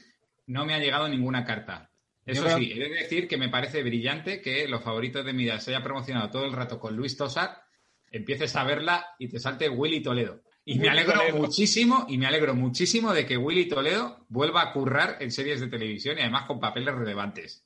[0.45, 1.89] no me ha llegado ninguna carta.
[2.27, 5.63] Eso creo- sí, he de decir que me parece brillante que los favoritos de Midas
[5.63, 7.63] se haya promocionado todo el rato con Luis Tosar,
[8.11, 10.41] empieces a verla y te salte Willy Toledo.
[10.65, 11.37] Y me alegro Toledo.
[11.37, 15.67] muchísimo, y me alegro muchísimo de que Willy Toledo vuelva a currar en series de
[15.67, 17.65] televisión y además con papeles relevantes.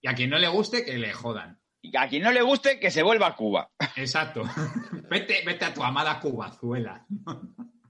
[0.00, 1.60] Y a quien no le guste, que le jodan.
[1.80, 3.70] Y a quien no le guste, que se vuelva a Cuba.
[3.96, 4.42] Exacto.
[5.10, 7.06] vete, vete a tu amada Cubazuela.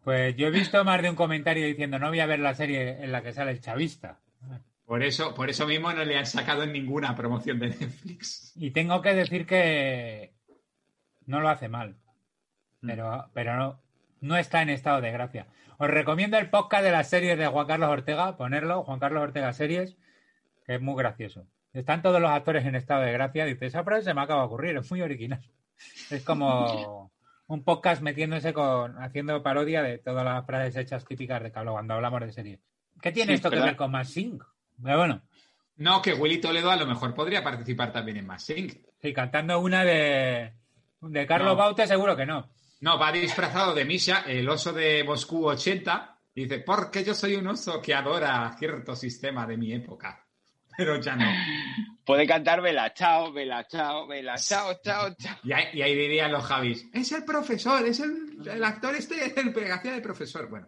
[0.05, 3.03] pues yo he visto más de un comentario diciendo no voy a ver la serie
[3.03, 4.21] en la que sale el chavista.
[4.85, 8.53] Por eso, por eso mismo no le han sacado en ninguna promoción de Netflix.
[8.57, 10.35] Y tengo que decir que
[11.27, 11.97] no lo hace mal,
[12.81, 13.81] pero, pero no,
[14.21, 15.47] no está en estado de gracia.
[15.79, 19.53] Os recomiendo el podcast de las series de Juan Carlos Ortega, ponerlo, Juan Carlos Ortega
[19.53, 19.97] Series,
[20.67, 21.47] que es muy gracioso.
[21.73, 23.47] Están todos los actores en estado de gracia.
[23.47, 25.41] Dice, esa frase se me acaba de ocurrir, es muy original.
[26.11, 27.11] Es como
[27.49, 31.95] un podcast metiéndose con, haciendo parodia de todas las frases hechas típicas de hablo cuando
[31.95, 32.61] hablamos de series.
[33.01, 34.45] ¿Qué tiene Sí, esto que ver con más Sync?
[34.83, 35.23] Pero bueno,
[35.77, 38.75] No, que Willy Toledo a lo mejor podría participar también en Más Sync.
[39.01, 40.53] sí, cantando una de,
[41.03, 41.57] de Carlos No.
[41.57, 42.51] Baute seguro que no.
[42.81, 47.35] No, va disfrazado de Misha, el oso de Moscú 80, Y dice, porque yo soy
[47.37, 50.27] un oso que adora cierto sistema de mi época.
[50.77, 51.27] Pero ya no.
[52.05, 55.37] Puede cantar Vela, chao, Vela, chao, Vela, chao, chao, chao.
[55.45, 59.27] Y ahí, y ahí dirían los Javis, es el profesor, es el, el actor este,
[59.41, 60.49] el que hacía de profesor.
[60.49, 60.67] Bueno.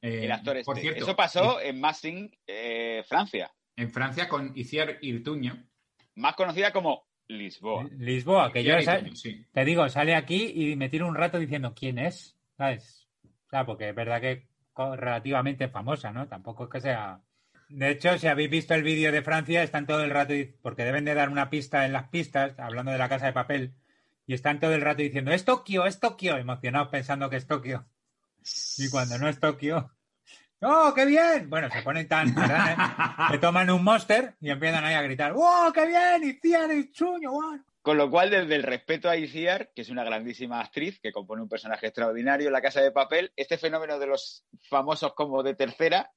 [0.00, 0.88] eh, El actor Por este.
[0.88, 3.52] cierto, Eso pasó en Massing, eh, Francia.
[3.76, 5.68] en Francia con Iciar Irtuño.
[6.16, 7.88] Más conocida como Lisboa.
[7.98, 8.74] Lisboa, que yo
[9.14, 9.46] sí.
[9.52, 13.08] te digo, sale aquí y me tiro un rato diciendo quién es, ¿sabes?
[13.24, 16.26] O sea, porque es verdad que relativamente famosa, ¿no?
[16.28, 17.20] Tampoco es que sea.
[17.68, 21.04] De hecho, si habéis visto el vídeo de Francia, están todo el rato, porque deben
[21.04, 23.74] de dar una pista en las pistas, hablando de la casa de papel,
[24.26, 27.86] y están todo el rato diciendo, es Tokio, es Tokio, emocionados pensando que es Tokio.
[28.78, 29.90] Y cuando no es Tokio,
[30.62, 31.48] ¡oh, qué bien!
[31.50, 33.28] Bueno, se ponen tan, ¿verdad?
[33.30, 36.22] Se toman un monster y empiezan ahí a gritar, ¡oh, qué bien!
[36.24, 37.30] ¡Y Cian y Chuño!
[37.30, 37.58] guau".
[37.82, 41.42] Con lo cual, desde el respeto a Iciar, que es una grandísima actriz que compone
[41.42, 45.54] un personaje extraordinario en La Casa de Papel, este fenómeno de los famosos como de
[45.54, 46.12] tercera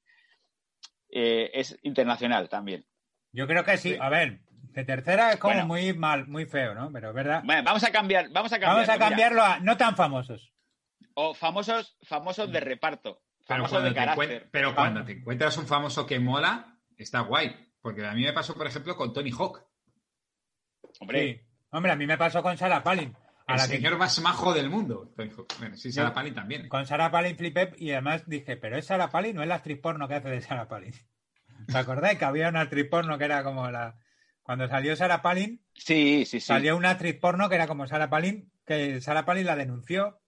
[1.10, 2.86] eh, es internacional también.
[3.32, 3.96] Yo creo que sí.
[4.00, 5.66] A ver, de tercera es como Bueno.
[5.66, 6.90] muy mal, muy feo, ¿no?
[6.92, 7.42] Pero es verdad.
[7.44, 8.74] Bueno, vamos a cambiar, vamos a cambiarlo.
[8.76, 9.08] Vamos a mira.
[9.08, 10.52] cambiarlo a no tan famosos.
[11.14, 16.06] O famosos, famosos de reparto, Pero cuando, de te pero cuando te encuentras un famoso
[16.06, 17.54] que mola, está guay.
[17.80, 19.62] Porque a mí me pasó, por ejemplo, con Tony Hawk.
[21.00, 21.40] Hombre, Sí.
[21.70, 23.14] Hombre, a mí me pasó con Sarah Palin.
[23.46, 25.12] A El la que- señor más majo del mundo.
[25.16, 25.46] Tony Hawk.
[25.58, 26.68] Bueno, sí, Sarah Yo- Palin también.
[26.68, 29.78] Con Sarah Palin flipé y además dije, pero es Sarah Palin, no es la actriz
[29.80, 30.92] porno que hace de Sarah Palin.
[31.68, 33.96] ¿Os acordáis que había una actriz porno que era como la...
[34.42, 36.40] Cuando salió Sarah Palin, sí, sí, sí.
[36.40, 40.20] salió una actriz porno que era como Sarah Palin, que Sarah Palin la denunció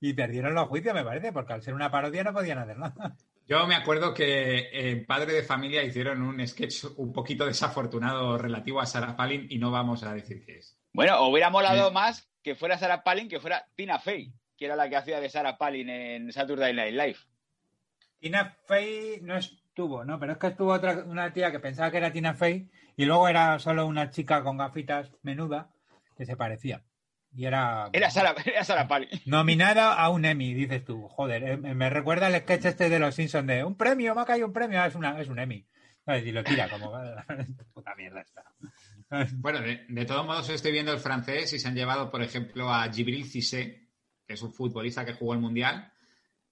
[0.00, 3.16] y perdieron los juicios, me parece, porque al ser una parodia no podían hacer nada.
[3.46, 8.80] Yo me acuerdo que en Padre de Familia hicieron un sketch un poquito desafortunado relativo
[8.80, 10.78] a Sarah Palin y no vamos a decir qué es.
[10.92, 11.94] Bueno, hubiera molado Sí.
[11.94, 15.28] más que fuera Sarah Palin que fuera Tina Fey, que era la que hacía de
[15.28, 17.16] Sarah Palin en Saturday Night Live.
[18.20, 20.18] Tina Fey no estuvo, ¿no?
[20.20, 23.28] Pero es que estuvo otra, una tía que pensaba que era Tina Fey y luego
[23.28, 25.70] era solo una chica con gafitas menuda
[26.16, 26.82] que se parecía.
[27.32, 29.08] Y era Era Sarah, era Sarah Palin.
[29.26, 31.08] nominada a un Emmy, dices tú.
[31.08, 34.24] Joder, eh, me recuerda el sketch este de los Simpsons de un premio, me ha
[34.24, 35.66] caído un premio, ah, es, una, es un Emmy.
[36.04, 36.26] ¿Sabes?
[36.26, 36.92] Y lo tira como
[37.74, 38.44] puta mierda está.
[39.34, 42.72] Bueno, de, de todos modos estoy viendo el francés y se han llevado, por ejemplo,
[42.72, 43.88] a Gibril Cissé,
[44.26, 45.92] que es un futbolista que jugó el Mundial,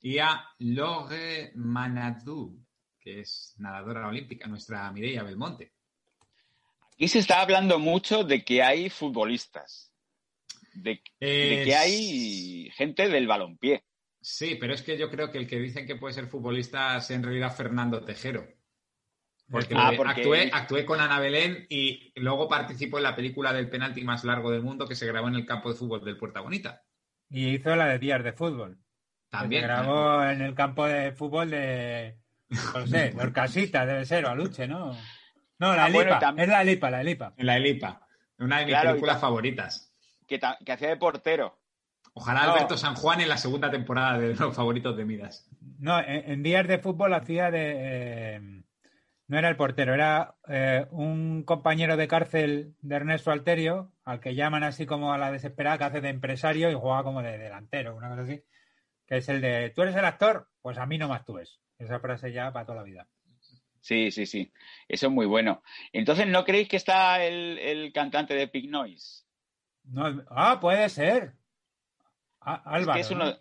[0.01, 2.59] y a Laure Manadou,
[3.01, 5.73] que es nadadora olímpica, nuestra Mireia Belmonte.
[6.93, 9.88] Aquí se está hablando mucho de que hay futbolistas,
[10.83, 13.85] de, de que hay gente del balompié.
[14.21, 17.11] Sí, pero es que yo creo que el que dicen que puede ser futbolista es
[17.11, 18.47] en realidad Fernando Tejero.
[19.51, 23.71] Porque, Ah, porque- Actué, actué con Ana Belén y luego participó en la película del
[23.71, 26.41] penalti más largo del mundo que se grabó en el campo de fútbol del Puerta
[26.41, 26.83] Bonita.
[27.31, 28.79] Y hizo la de días de fútbol.
[29.31, 29.63] También.
[29.63, 32.19] se grabó en el campo de fútbol de.
[32.75, 34.93] No sé, de Orcasitas, debe ser, o Aluche, ¿no?
[35.59, 36.21] No, la Ah, bueno, Lipa.
[36.21, 37.35] tam- Es la Lipa, la Lipa.
[37.37, 38.07] En la Elipa.
[38.39, 39.88] Una de mis Claro, películas ta- favoritas.
[40.29, 40.39] Que,
[40.73, 41.59] hacía de portero.
[42.15, 42.53] Ojalá No.
[42.53, 45.49] Alberto San Juan en la segunda temporada de los favoritos de Midas.
[45.79, 47.75] No, en, en días de fútbol hacía de.
[47.77, 48.63] eh,
[49.29, 54.35] no era el portero, era eh, un compañero de cárcel de Ernesto Alterio, al que
[54.35, 57.95] llaman así como a la desesperada, que hace de empresario y juega como de delantero,
[57.95, 58.43] una cosa así.
[59.07, 60.49] Que es el de, ¿tú eres el actor?
[60.63, 61.61] Pues a mí no me actúes.
[61.79, 63.07] Esa frase ya para toda la vida.
[63.81, 64.53] Sí, sí, sí.
[64.89, 65.63] Eso es muy bueno.
[65.93, 69.25] Entonces, ¿no creéis que está el, el cantante de Pig Noise?
[69.91, 71.35] No, ah, puede ser.
[72.41, 72.99] Ah, Álvaro.
[73.01, 73.25] es que es ¿no?
[73.25, 73.37] uno...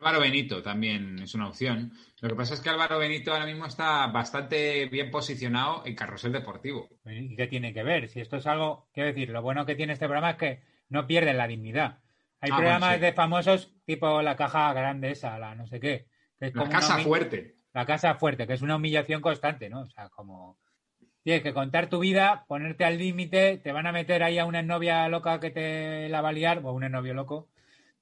[0.00, 1.92] Álvaro Benito también es una opción.
[2.22, 6.32] Lo que pasa es que Álvaro Benito ahora mismo está bastante bien posicionado en carrusel
[6.32, 6.88] deportivo.
[7.04, 8.08] ¿Y qué tiene que ver?
[8.08, 11.06] Si esto es algo, quiero decir, lo bueno que tiene este programa es que no
[11.06, 11.98] pierden la dignidad.
[12.40, 13.00] Hay Ah, programas bueno, sí.
[13.02, 16.06] de famosos tipo la caja grande esa, la no sé qué.
[16.38, 17.56] Que es La como casa fuerte.
[17.74, 19.82] La casa fuerte, que es una humillación constante, ¿no?
[19.82, 20.58] O sea, como
[21.22, 24.62] tienes que contar tu vida, ponerte al límite, te van a meter ahí a una
[24.62, 27.48] novia loca que te la va a liar, o un novio loco,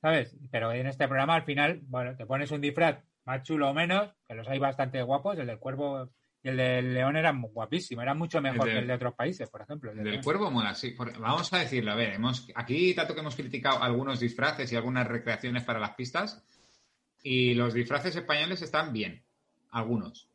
[0.01, 0.37] ¿sabes?
[0.51, 4.11] Pero en este programa al final, bueno, te pones un disfraz más chulo o menos,
[4.27, 6.09] que los hay bastante guapos, el del cuervo
[6.43, 9.15] y el del león era guapísimo, era mucho mejor El del- que el de otros
[9.15, 9.91] países, por ejemplo.
[9.91, 10.93] el del cuervo mola, sí.
[10.93, 14.77] Por- Vamos a decirlo, a ver, hemos, aquí tanto que hemos criticado algunos disfraces y
[14.77, 16.43] algunas recreaciones para las pistas,
[17.23, 19.25] y los disfraces españoles están bien,
[19.73, 20.29] algunos.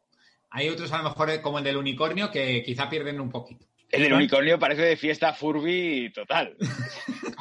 [0.55, 3.65] Hay otros a lo mejor eh, como el del unicornio que quizá pierden un poquito.
[3.89, 6.55] El del unicornio parece de fiesta Furby total.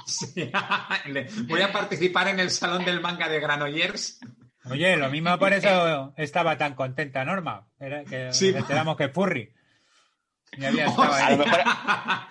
[0.05, 0.51] Sí.
[1.47, 4.19] Voy a participar en el salón del manga de Granollers.
[4.69, 8.51] Oye, lo mismo por eso estaba tan contenta Norma, era que Sí.
[8.51, 9.53] nos enteramos que Furry.
[10.59, 11.37] Y había O estado A ahí.
[11.39, 11.61] lo mejor,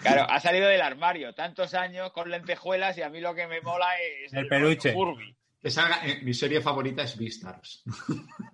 [0.01, 3.61] claro, ha salido del armario tantos años con lentejuelas y a mí lo que me
[3.61, 3.87] mola
[4.25, 4.91] es El peluche.
[4.93, 5.35] Furby.
[5.61, 7.83] Que salga, eh, mi serie favorita es Beastars.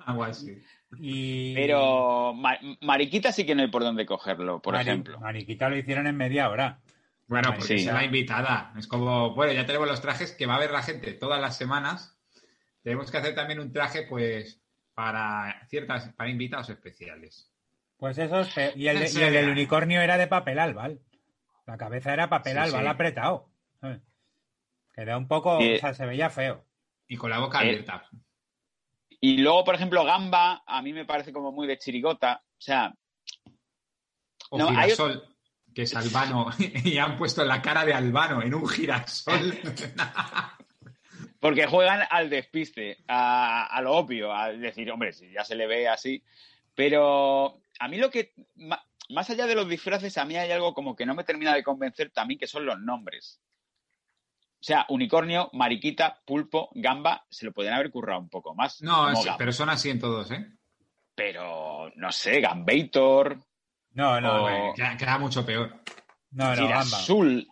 [0.05, 0.61] Algo así.
[0.97, 1.53] Y...
[1.53, 5.19] Pero Ma- Mariquita sí que no hay por dónde cogerlo, por Mari- ejemplo.
[5.19, 6.79] Mariquita lo hicieron en media hora.
[7.27, 7.83] Bueno, porque Sí.
[7.83, 8.73] será invitada.
[8.77, 11.57] Es como, bueno, ya tenemos los trajes que va a ver la gente todas las
[11.57, 12.17] semanas.
[12.83, 14.61] Tenemos que hacer también un traje, pues,
[14.93, 17.51] para ciertas, para invitados especiales.
[17.97, 18.47] Pues esos.
[18.53, 19.19] pe- Y el, de- Sí.
[19.19, 21.01] y el del unicornio era de papel albal.
[21.65, 22.87] La cabeza era papel Sí, albal sí.
[22.87, 23.49] apretado.
[23.81, 24.01] ¿sabes?
[24.95, 25.61] Quedó un poco.
[25.61, 26.63] Y- O sea, se veía feo.
[27.09, 28.05] Y con la boca Eh, abierta.
[29.19, 32.41] Y luego, por ejemplo, Gamba, a mí me parece como muy de chirigota.
[32.43, 32.93] O sea,
[34.49, 35.35] O no, hay- girasol,
[35.73, 36.47] que es albano.
[36.83, 39.57] y han puesto la cara de albano en un girasol.
[41.39, 45.67] porque juegan al despiste, a, a lo obvio, a decir, hombre, si ya se le
[45.67, 46.23] ve así.
[46.75, 48.33] Pero a mí lo que,
[49.09, 51.63] más allá de los disfraces, a mí hay algo como que no me termina de
[51.63, 53.39] convencer también, que son los nombres.
[54.59, 58.81] O sea, unicornio, mariquita, pulpo, gamba, se lo podrían haber currado un poco más.
[58.81, 60.45] no, es- pero son así en todos, ¿eh?
[61.15, 63.39] pero, no sé, Gambator,
[63.93, 64.73] No, no, O-.
[64.75, 65.81] Queda, queda mucho peor.
[66.31, 66.83] no, no, gamba.
[66.83, 67.47] Girasol.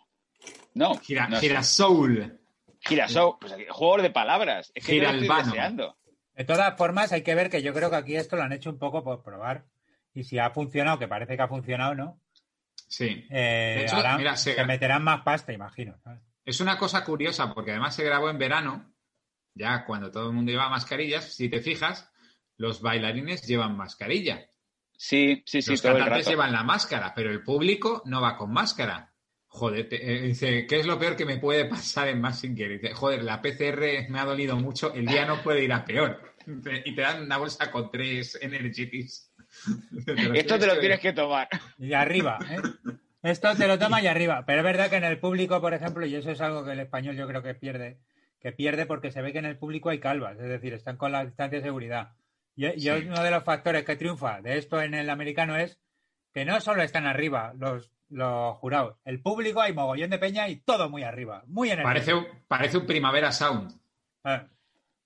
[0.74, 2.38] No, Gira, no girasol.
[2.80, 4.70] Girasol, pues aquí, juegos de palabras.
[4.74, 5.50] Es que yo lo estoy Giralbano.
[5.52, 5.96] deseando.
[6.34, 8.70] De todas formas, hay que ver que yo creo que aquí esto lo han hecho
[8.70, 9.64] un poco por probar.
[10.14, 12.20] Y si ha funcionado, que parece que ha funcionado, ¿no?
[12.88, 13.26] Sí.
[13.30, 15.98] Eh, De hecho, harán- mira, se- se meterán más pasta, imagino.
[16.04, 16.20] ¿sabes?
[16.46, 18.94] Es una cosa curiosa porque además se grabó en verano,
[19.54, 21.34] ya cuando todo el mundo lleva mascarillas.
[21.34, 22.10] Si te fijas,
[22.56, 24.48] los bailarines llevan mascarilla.
[24.96, 26.30] Sí, sí, sí, los todo el cantantes rato.
[26.30, 29.12] llevan la máscara, pero el público no va con máscara.
[29.48, 32.78] Joder, te- eh, dice, ¿qué es lo peor que me puede pasar en Massinger?
[32.80, 36.34] Dice, joder, la PCR me ha dolido mucho, el día no puede ir a peor.
[36.84, 39.32] Y te dan una bolsa con tres Energies.
[40.34, 41.48] Esto te lo tienes que tomar.
[41.78, 42.60] Y arriba, ¿eh?
[43.26, 44.44] Esto te lo toma y arriba.
[44.46, 46.80] Pero es verdad que en el público, por ejemplo, y eso es algo que el
[46.80, 47.98] español yo creo que pierde,
[48.40, 51.12] que pierde porque se ve que en el público hay calvas, es decir, están con
[51.12, 52.12] la distancia de seguridad.
[52.54, 52.88] Y, y Sí.
[52.90, 55.78] uno de los factores que triunfa de esto en el americano es
[56.32, 60.56] que no solo están arriba los, los jurados, el público hay mogollón de peña y
[60.56, 63.72] todo muy arriba, muy en el Parece, un- parece un Primavera Sound.
[64.24, 64.46] Ah.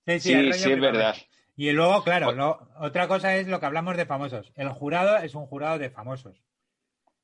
[0.05, 0.91] Sí, sí, Sí, es primavera.
[0.91, 1.15] verdad.
[1.55, 4.51] Y luego, claro, lo- otra cosa es lo que hablamos de famosos.
[4.55, 6.41] El jurado es un jurado de famosos.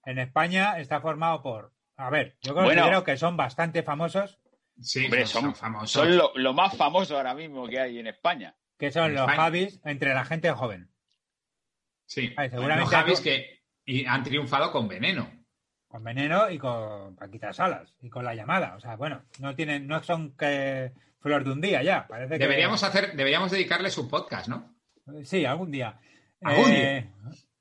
[0.07, 2.69] En España está formado por, a ver, yo Bueno.
[2.69, 4.39] considero que son bastante famosos,
[4.79, 5.91] Sí, Hombre, son, son- famosos.
[5.91, 8.55] Son lo, lo más famoso ahora mismo que hay en España.
[8.77, 9.41] que son En los España.
[9.41, 10.89] Javis entre la gente joven.
[12.05, 15.29] Sí, Ay, seguramente los Javis que y han triunfado con veneno.
[15.87, 18.75] Con Veneno y con Paquita Salas y con La Llamada.
[18.75, 22.05] O sea, bueno, no tienen, no son que flor de un día ya.
[22.07, 24.75] Parece que Deberíamos hacer, deberíamos dedicarle su podcast, ¿no?
[25.23, 25.99] Sí, algún día.
[26.41, 27.09] Algún Eh,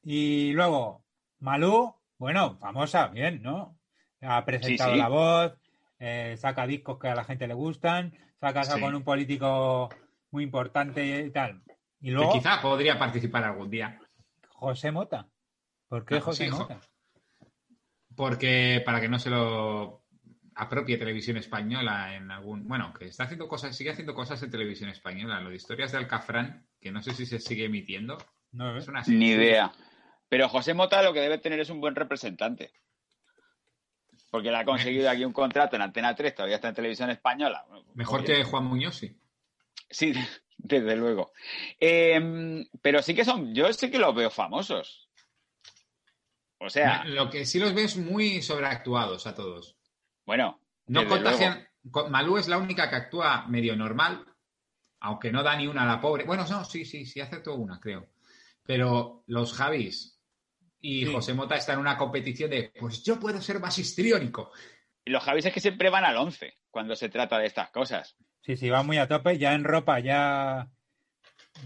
[0.02, 1.02] Y luego,
[1.38, 3.78] Malú, bueno, famosa, bien, ¿no?
[4.22, 5.02] Ha presentado Sí, sí.
[5.02, 5.52] la voz,
[5.98, 8.82] eh, saca discos que a la gente le gustan, se ha casado Sí.
[8.82, 9.88] con un político
[10.30, 11.62] muy importante y tal.
[12.00, 13.98] Y Que luego, quizá podría participar algún día.
[14.48, 15.26] José Mota.
[15.88, 16.80] ¿Por qué Ah, José Mota?
[18.14, 20.04] Porque para que no se lo
[20.54, 22.66] apropie televisión española en algún.
[22.66, 25.40] Bueno, que está haciendo cosas, sigue haciendo cosas en televisión española.
[25.40, 28.16] Lo de historias de Alcafrán, que no sé si se sigue emitiendo.
[28.52, 28.78] No, ¿eh?
[28.78, 29.70] Es una Ni idea.
[30.28, 32.72] Pero José Mota lo que debe tener es un buen representante.
[34.30, 37.64] Porque le ha conseguido aquí un contrato en Antena 3, todavía está en televisión española.
[37.94, 39.16] Mejor que Juan Muñoz, sí.
[39.88, 40.12] Sí,
[40.58, 41.32] desde luego.
[41.78, 45.08] Eh, pero sí que son, yo sí que los veo famosos.
[46.58, 49.76] O sea, Lo que sí los ves muy sobreactuados a todos.
[50.24, 51.68] bueno, No contagian.
[51.90, 54.24] co- Malú es la única que actúa medio normal,
[55.00, 56.24] aunque no da ni una a la pobre.
[56.24, 58.08] Bueno, no, sí, sí, sí, aceptó una, creo.
[58.64, 60.15] Pero los Javis
[60.80, 61.12] y Sí.
[61.12, 64.50] José Mota están en una competición de, pues yo puedo ser más histriónico.
[65.04, 68.16] los Javis es que siempre van al 11 cuando se trata de estas cosas.
[68.42, 69.38] Sí, sí, va muy a tope.
[69.38, 70.68] Ya en ropa, ya.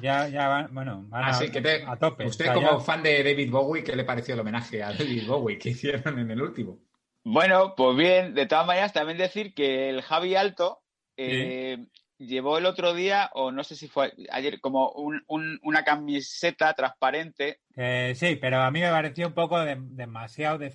[0.01, 2.25] Ya, ya van, bueno, van a, Así que te- a tope.
[2.27, 4.93] usted O sea, como ya- fan de David Bowie, ¿qué le pareció el homenaje a
[4.93, 6.79] David Bowie que hicieron en el último?
[7.25, 10.83] Bueno, pues bien, de todas maneras, también decir que el Javi Alto
[11.17, 11.87] eh,
[12.21, 16.75] llevó el otro día, o no sé si fue ayer, como un- un- una camiseta
[16.75, 17.61] transparente.
[17.77, 20.75] Eh, sí, pero a mí me pareció un poco de- demasiado, de,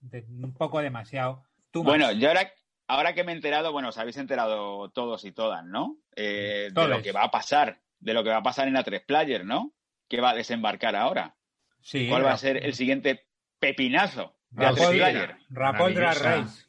[0.00, 1.44] de- un poco demasiado.
[1.70, 1.88] too much.
[1.88, 2.52] Bueno, yo ahora,
[2.86, 5.96] ahora que me he enterado, bueno, os habéis enterado todos y todas, ¿no?
[6.14, 8.82] Eh, de lo que va a pasar, de lo que va a pasar en la
[8.84, 9.72] 3 Player, ¿no?
[10.08, 11.34] Que va a desembarcar ahora.
[11.80, 13.26] sí, ¿Cuál va a ser el siguiente
[13.58, 15.36] pepinazo de la 3 Player?
[15.48, 15.94] Rapol.
[15.96, 16.66] Race.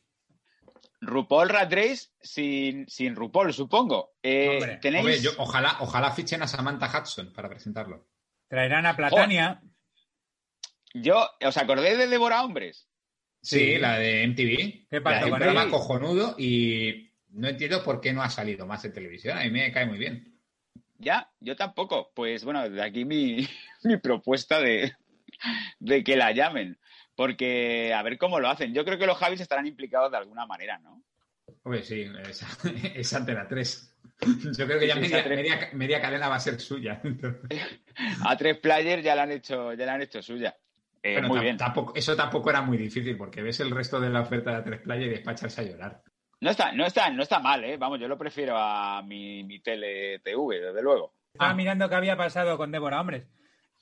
[1.06, 4.14] RuPaul Rat Race sin, sin RuPaul, supongo.
[4.22, 4.99] Eh, Hombre, ¿Tenéis?
[5.06, 8.08] Hombre, yo- ojalá, ojalá fichen a Samantha Hudson para presentarlo.
[8.47, 9.62] Traerán a Platania.
[10.93, 12.88] Yo, ¿os acordáis de Devora Hombres?
[13.41, 13.78] Sí, Sí.
[13.78, 14.88] la de MTV.
[14.89, 18.93] ¿Qué pasó con programa cojonudo y no entiendo por qué no ha salido más en
[18.93, 19.38] televisión.
[19.38, 20.39] A mí me cae muy bien.
[20.99, 22.12] Ya, yo tampoco.
[22.14, 23.47] Pues bueno, de aquí mi,
[23.84, 24.95] mi propuesta de,
[25.80, 26.80] de que la llamen.
[27.16, 28.74] Porque a ver cómo lo hacen.
[28.74, 31.03] Yo creo que los Javis estarán implicados de alguna manera, ¿no?
[31.64, 32.43] Hombre, sí, es,
[32.95, 33.89] es Antena 3.
[34.57, 35.38] Yo creo que ya Sí, media, esa tres.
[35.38, 37.01] media- media cadena va a ser suya.
[38.26, 40.55] A tres players ya la han hecho, ya la han hecho suya.
[41.01, 41.57] Eh, Bueno, muy tam- bien.
[41.57, 44.82] Tampoco, eso tampoco era muy difícil, porque ves el resto de la oferta de tres
[44.82, 46.01] player y es para echarse a llorar.
[46.39, 47.78] No está, no está, no está mal, ¿eh?
[47.78, 51.14] Vamos, yo lo prefiero a mi, mi tele TV, desde luego.
[51.34, 51.55] Estaba Ah.
[51.55, 53.28] mirando qué había pasado con Débora Hombres.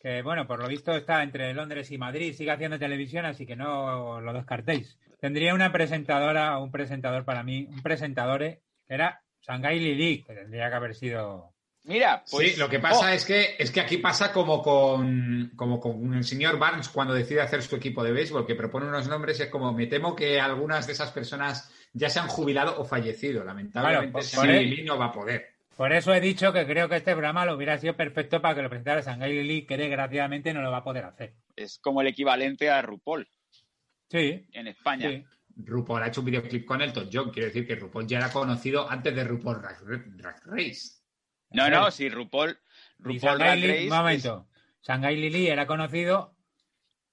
[0.02, 3.56] Que bueno, por lo visto está entre Londres y Madrid, sigue haciendo televisión, así que
[3.56, 4.98] no lo descartéis.
[5.20, 10.70] Tendría una presentadora, un presentador para mí, un presentador que era Shanghai Lili, que tendría
[10.70, 11.54] que haber sido.
[11.84, 12.54] Mira, pues.
[12.54, 16.14] sí, lo que pasa oh, es que es que aquí pasa como con como con
[16.14, 19.44] el señor Barnes cuando decide hacer su equipo de béisbol, que propone unos nombres y
[19.44, 23.44] es como me temo que algunas de esas personas ya se han jubilado o fallecido.
[23.44, 25.50] Lamentablemente, Claro, Shanghai por- Lili no va a poder.
[25.76, 28.62] Por eso he dicho que creo que este programa lo hubiera sido perfecto para que
[28.62, 31.34] lo presentara Shanghai Lili, que desgraciadamente no lo va a poder hacer.
[31.56, 33.28] Es como el equivalente a RuPaul
[34.10, 35.10] Sí, en España.
[35.10, 35.26] sí.
[35.56, 37.30] RuPaul ha hecho un videoclip con Elton John.
[37.32, 39.78] Quiero decir que RuPaul ya era conocido antes de RuPaul Drag,
[40.18, 41.02] Drag Race.
[41.52, 42.58] No, no, sí, RuPaul.
[43.00, 43.84] RuPaul Drag Race.
[43.84, 44.48] un momento.
[44.84, 46.36] Shanghai Lili era conocido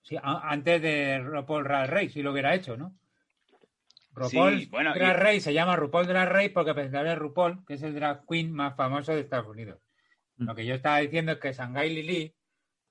[0.03, 2.97] sí, antes de RuPaul Drag Race, si lo hubiera hecho, ¿no?
[4.19, 7.65] RuPaul Sí, bueno, Drag y- Race se llama RuPaul Drag Race porque presentaba a RuPaul,
[7.67, 9.81] que es el drag queen más famoso de Estados Unidos.
[10.37, 10.45] Mm.
[10.47, 12.35] Lo que yo estaba diciendo es que Shanghai Lili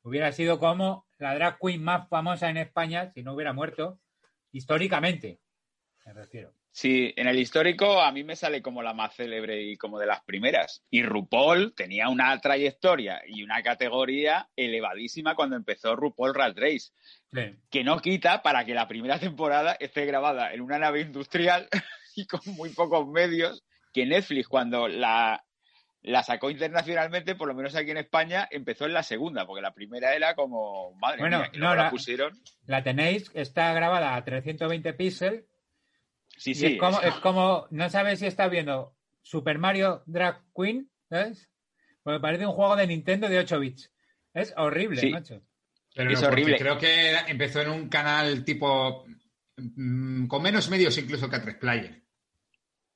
[0.01, 3.99] hubiera sido como la drag queen más famosa en España si no hubiera muerto
[4.51, 5.39] históricamente.
[6.05, 6.53] Me refiero.
[6.79, 10.05] Sí, en el histórico a mí me sale como la más célebre y como de
[10.05, 10.83] las primeras.
[10.91, 16.91] Y RuPaul tenía una trayectoria y una categoría elevadísima cuando empezó RuPaul Drag Race,
[17.33, 17.55] Sí.
[17.71, 21.67] que no quita para que la primera temporada esté grabada en una nave industrial
[22.15, 25.43] y con muy pocos medios, que Netflix cuando la,
[26.03, 29.73] la sacó internacionalmente, por lo menos aquí en España, empezó en la segunda, porque la
[29.73, 32.39] primera era como, madre Bueno, mía, que no, la la- pusieron.
[32.67, 35.43] La tenéis, está grabada a 320 píxeles
[36.37, 40.03] Sí, Y sí, es, como, es- es como, no sabes si estás viendo Super Mario
[40.05, 41.49] Drag Queen, ¿sabes?
[42.03, 43.91] Porque parece un juego de Nintendo de 8 bits.
[44.33, 45.09] Es horrible, Sí.
[45.09, 45.41] macho.
[45.93, 46.57] Pero Es no, horrible.
[46.57, 49.05] Creo que empezó en un canal tipo
[49.57, 52.03] mm, con menos medios incluso que a tres player.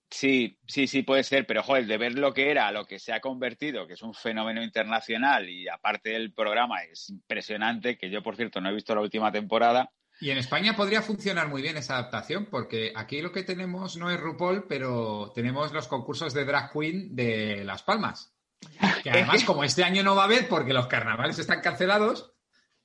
[0.10, 3.00] Sí, sí, sí, puede ser, pero joder, de ver lo que era, a lo que
[3.00, 8.10] se ha convertido, que es un fenómeno internacional y aparte del programa es impresionante, que
[8.10, 9.90] yo, por cierto, no he visto la última temporada.
[10.22, 14.12] Y en España podría funcionar muy bien esa adaptación, porque aquí lo que tenemos no
[14.12, 18.32] es RuPaul, pero tenemos los concursos de drag queen de Las Palmas.
[19.02, 22.34] Que además, como este año no va a haber porque los carnavales están cancelados,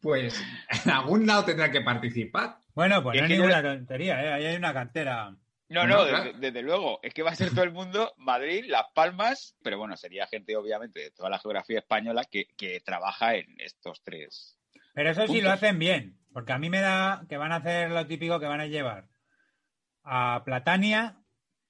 [0.00, 0.42] pues
[0.84, 2.56] en algún lado tendrán que participar.
[2.74, 4.32] Bueno, pues Es no es ninguna tontería, ¿eh?
[4.32, 5.36] Ahí hay una cantera.
[5.68, 8.86] No, No, desde, desde luego, es que va a ser todo el mundo, Madrid, Las
[8.94, 13.46] Palmas, pero bueno, sería gente, obviamente, de toda la geografía española que, que trabaja en
[13.58, 14.56] estos tres.
[14.94, 17.90] Pero eso sí lo hacen bien, porque a mí me da que van a hacer
[17.90, 19.08] lo típico que van a llevar
[20.02, 21.16] a Platania,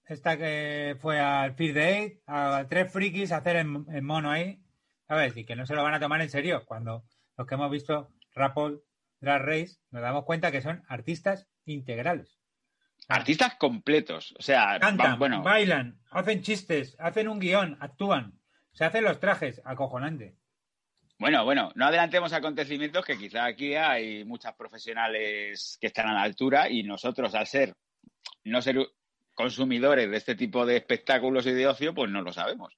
[0.07, 4.61] esta que fue al Feed Day, a tres frikis a hacer en, en mono ahí,
[5.07, 5.37] ¿sabes?
[5.37, 6.65] Y que no se lo van a tomar en serio.
[6.67, 7.05] Cuando
[7.37, 8.83] los que hemos visto Rapol,
[9.21, 12.41] Drag Race, nos damos cuenta que son artistas integrales.
[13.09, 18.41] Artistas completos, o sea, Cantan, va- bueno, bailan, hacen chistes, hacen un guion, actúan,
[18.73, 20.35] se hacen los trajes, acojonante.
[21.19, 26.23] Bueno, bueno, no adelantemos acontecimientos que quizá aquí hay muchas profesionales que están a la
[26.23, 27.75] altura y nosotros al ser
[28.45, 28.77] no ser
[29.35, 32.77] consumidores de este tipo de espectáculos y de ocio, pues no lo sabemos.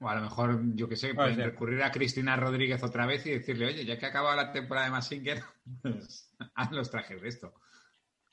[0.00, 3.26] O a lo mejor, yo qué sé, Puede pueden recurrir a Cristina Rodríguez otra vez
[3.26, 5.42] y decirle, oye, ya que ha acabado la temporada de Massinger,
[5.82, 7.54] pues, haz los trajes de esto.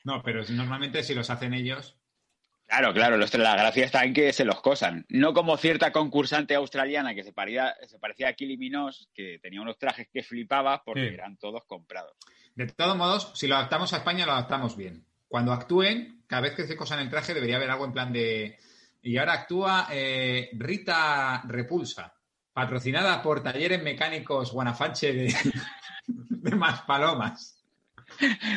[0.04, 1.98] No, pero normalmente si los hacen ellos,
[2.66, 5.06] Claro, claro, los- la gracia está en que se los cosan.
[5.08, 9.60] No como cierta concursante australiana que se parecía, se parecía a Kylie Minogue, que tenía
[9.62, 11.14] unos trajes que flipaba porque Sí.
[11.14, 12.12] eran todos comprados.
[12.56, 15.04] De todos modos, si lo adaptamos a España, lo adaptamos bien.
[15.28, 18.58] Cuando actúen, cada vez que se cosan el traje, debería haber algo en plan de.
[19.02, 22.14] Y ahora actúa eh, Rita Repulsa,
[22.52, 25.34] patrocinada por Talleres Mecánicos Guanafanche de,
[26.08, 27.62] de Maspalomas.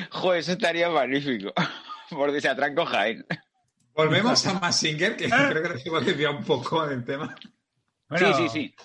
[0.10, 1.54] Joder, eso estaría magnífico.
[2.10, 3.24] Porque se atranco Jaén.
[4.00, 7.36] Volvemos a Massinger, que creo que nos hemos desviado un poco del tema.
[8.08, 8.76] Bueno, sí, sí, sí.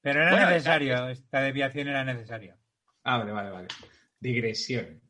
[0.00, 2.58] Pero era Bueno, necesario, esta desviación era necesaria.
[3.04, 3.68] Ah, vale, vale, vale.
[4.18, 5.00] Digresión.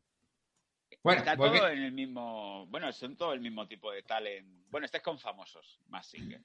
[1.01, 2.67] Bueno, Está todo en el mismo.
[2.67, 4.47] Bueno, son todo el mismo tipo de talent.
[4.69, 6.43] Bueno, este es con famosos, más single.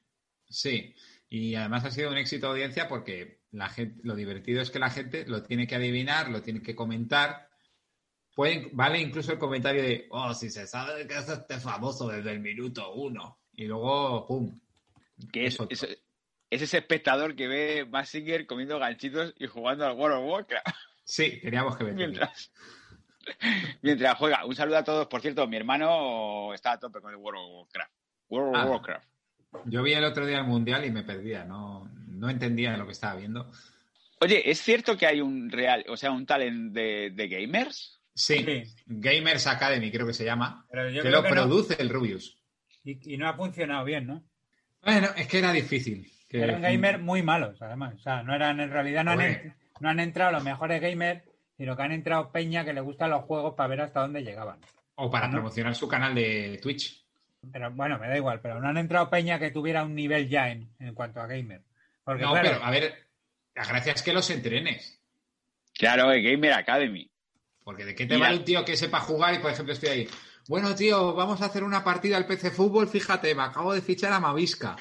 [0.49, 0.95] Sí,
[1.29, 4.79] y además ha sido un éxito de audiencia porque la gente, lo divertido es que
[4.79, 7.48] la gente lo tiene que adivinar, lo tiene que comentar.
[8.39, 12.31] Pueden, vale incluso el comentario de, oh, si se sabe que es este famoso desde
[12.31, 13.41] el minuto uno.
[13.57, 14.61] y luego, ¡pum!
[15.33, 15.99] Que es, Es es-
[16.49, 20.69] es ese espectador que ve Massinger comiendo ganchitos y jugando al World of Warcraft
[21.03, 21.95] Sí, teníamos que ver.
[21.95, 22.53] mientras,
[23.83, 24.45] mientras juega.
[24.47, 25.09] Un saludo a todos.
[25.09, 27.93] Por cierto, mi hermano está a tope con el World of Warcraft.
[28.29, 28.67] World of Ah.
[28.67, 29.09] Warcraft.
[29.65, 32.93] Yo vi el otro día el Mundial y me perdía, no, no entendía lo que
[32.93, 33.51] estaba viendo.
[34.21, 37.98] Oye, ¿es cierto que hay un real, o sea, un talent de, de gamers?
[38.19, 38.75] Sí, Sí.
[38.87, 41.35] Gamers Academy creo que se llama, Pero yo que creo lo que no.
[41.43, 42.37] produce el Rubius.
[42.85, 44.25] Y, y no ha funcionado bien, ¿no?
[44.83, 46.11] Bueno, es que era difícil.
[46.29, 47.95] que- Eran gamers muy malos, además.
[47.95, 51.23] O sea, no eran, en realidad no han, no han entrado los mejores gamers,
[51.57, 54.59] sino que han entrado peña que le gustan los juegos para ver hasta dónde llegaban.
[54.97, 55.35] O para ¿no?
[55.35, 57.05] promocionar su canal de Twitch.
[57.53, 60.51] Pero bueno, me da igual, pero no han entrado peña que tuviera un nivel ya
[60.51, 61.63] en, en cuanto a gamer.
[62.05, 62.95] Porque no, claro, pero a ver,
[63.55, 65.01] la gracia es que los entrenes.
[65.75, 67.09] Claro, el Gamer Academy.
[67.69, 68.29] Porque de qué te Mira.
[68.29, 70.09] vale un tío que sepa jugar y, por ejemplo, estoy ahí.
[70.49, 72.89] Bueno, tío, vamos a hacer una partida al PC Fútbol.
[72.89, 74.75] Fíjate, me acabo de fichar a Mavisca.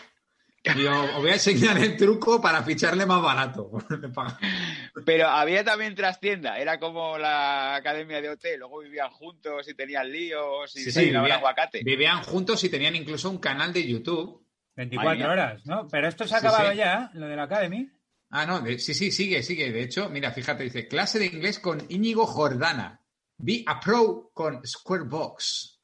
[0.63, 3.69] Y os, os voy a enseñar el truco para ficharle más barato.
[5.05, 10.09] Pero había también trastienda, era como la academia de OT, luego vivían juntos y tenían
[10.09, 11.83] líos y Sí, se sí, vivían- aguacate.
[11.83, 14.45] Vivían juntos y tenían incluso un canal de YouTube.
[14.77, 15.29] 24 Madre mía.
[15.29, 15.87] horas, ¿no?
[15.89, 16.77] Pero esto se ha acabado sí.
[16.77, 17.17] ya, ¿eh?
[17.17, 17.89] lo de la Academy.
[18.29, 19.71] Ah, no, de- sí, sí, sigue, sigue.
[19.71, 23.01] De hecho, mira, fíjate, dice, clase de inglés con Íñigo Jordana.
[23.37, 25.79] Be a pro con Squarebox.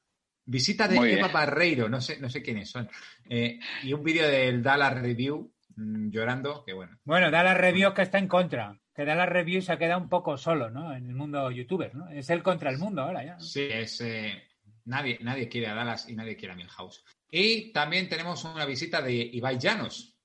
[0.46, 1.20] Visita de Muy bien.
[1.20, 2.90] Eva Barreiro, no sé, no sé quiénes son.
[3.30, 6.98] Eh, y un vídeo del Dallas Review mm, llorando, que bueno.
[7.06, 8.78] Bueno, da las reviews que está en contra.
[8.94, 10.94] Que da las reviews se ha quedado un poco solo, ¿no?
[10.94, 12.10] En el mundo youtuber, ¿no?
[12.10, 13.40] Es el contra el mundo ahora ya.
[13.40, 14.02] Sí, es.
[14.02, 14.44] eh,
[14.86, 17.04] nadie, nadie quiere a Dallas y nadie quiere a Milhouse.
[17.32, 20.16] Y también tenemos una visita de Ibai Llanos,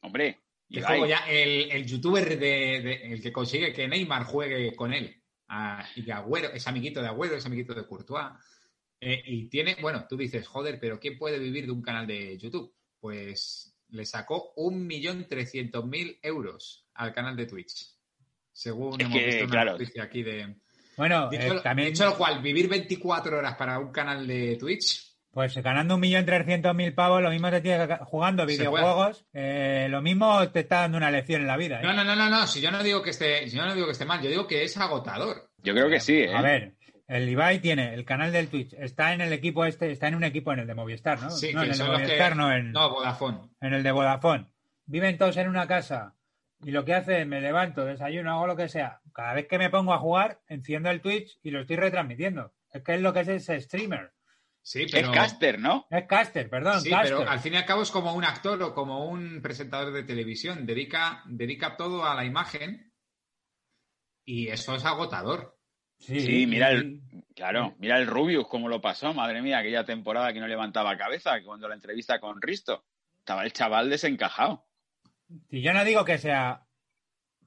[0.00, 2.36] Hombre, Ibai, juego ya el, el youtuber de,
[2.80, 5.14] de- el que consigue que Neymar juegue con él.
[5.48, 8.26] Ah, y que Agüero, es amiguito de Agüero, es amiguito de Courtois.
[9.00, 12.36] Eh, y tiene, bueno, tú dices, joder, pero ¿quién puede vivir de un canal de
[12.36, 12.74] YouTube?
[12.98, 17.86] Pues le sacó 1.300.000 euros al canal de Twitch.
[18.52, 19.72] Según Es hemos que, visto una claro.
[19.72, 20.56] noticia aquí de.
[20.96, 25.05] Bueno, Dicho, eh, también, dicho lo cual, vivir 24 horas para un canal de Twitch,
[25.36, 29.86] pues ganando un millón trescientos mil pavos, lo mismo te tienes que jugando videojuegos, eh,
[29.90, 31.78] lo mismo te está dando una lección en la vida.
[31.78, 31.82] ¿eh?
[31.82, 32.46] No, no, no, no, no.
[32.46, 34.46] Si yo no digo que esté, si yo no digo que esté mal, yo digo
[34.46, 35.50] que es agotador.
[35.58, 36.34] yo creo que sí, ¿eh?
[36.34, 36.72] A ver,
[37.06, 40.24] el Ibai tiene el canal del Twitch, está en el equipo este, está en un
[40.24, 41.30] equipo en el de Movistar, ¿no?
[41.30, 43.38] Sí, no, que en el de que- Movistar, no en, No, Vodafone.
[43.60, 44.46] en el de Vodafone.
[44.86, 46.14] Viven todos en una casa
[46.64, 49.00] y lo que hace es me levanto, desayuno, hago lo que sea.
[49.12, 52.54] Cada vez que me pongo a jugar, enciendo el Twitch y lo estoy retransmitiendo.
[52.72, 54.12] Es que es lo que es ese streamer.
[54.68, 55.86] Sí, Es caster, ¿no?
[55.90, 57.16] Es caster, perdón, Sí, caster.
[57.18, 60.02] pero al fin y al cabo es como un actor o como un presentador de
[60.02, 60.66] televisión.
[60.66, 62.92] Dedica, dedica todo a la imagen
[64.24, 65.56] y eso es agotador.
[66.00, 69.84] Sí, Sí, mira el- y- Claro, mira el Rubius cómo lo pasó, madre mía, aquella
[69.84, 72.84] temporada que no levantaba cabeza, cuando la entrevista con Risto,
[73.18, 74.66] estaba el chaval desencajado.
[75.48, 76.66] Si yo no digo que sea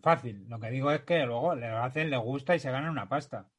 [0.02, 2.92] fácil, lo que digo es que luego le lo hacen, le gusta y se ganan
[2.92, 3.50] una pasta.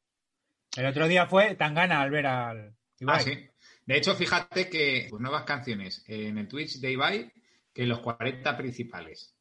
[0.75, 3.17] El otro día fue tan gana al ver al Ibai.
[3.17, 3.47] Ah, sí.
[3.91, 7.31] De hecho, fíjate que pues, nuevas canciones en el Twitch de Ibai
[7.73, 9.35] que los 40 principales.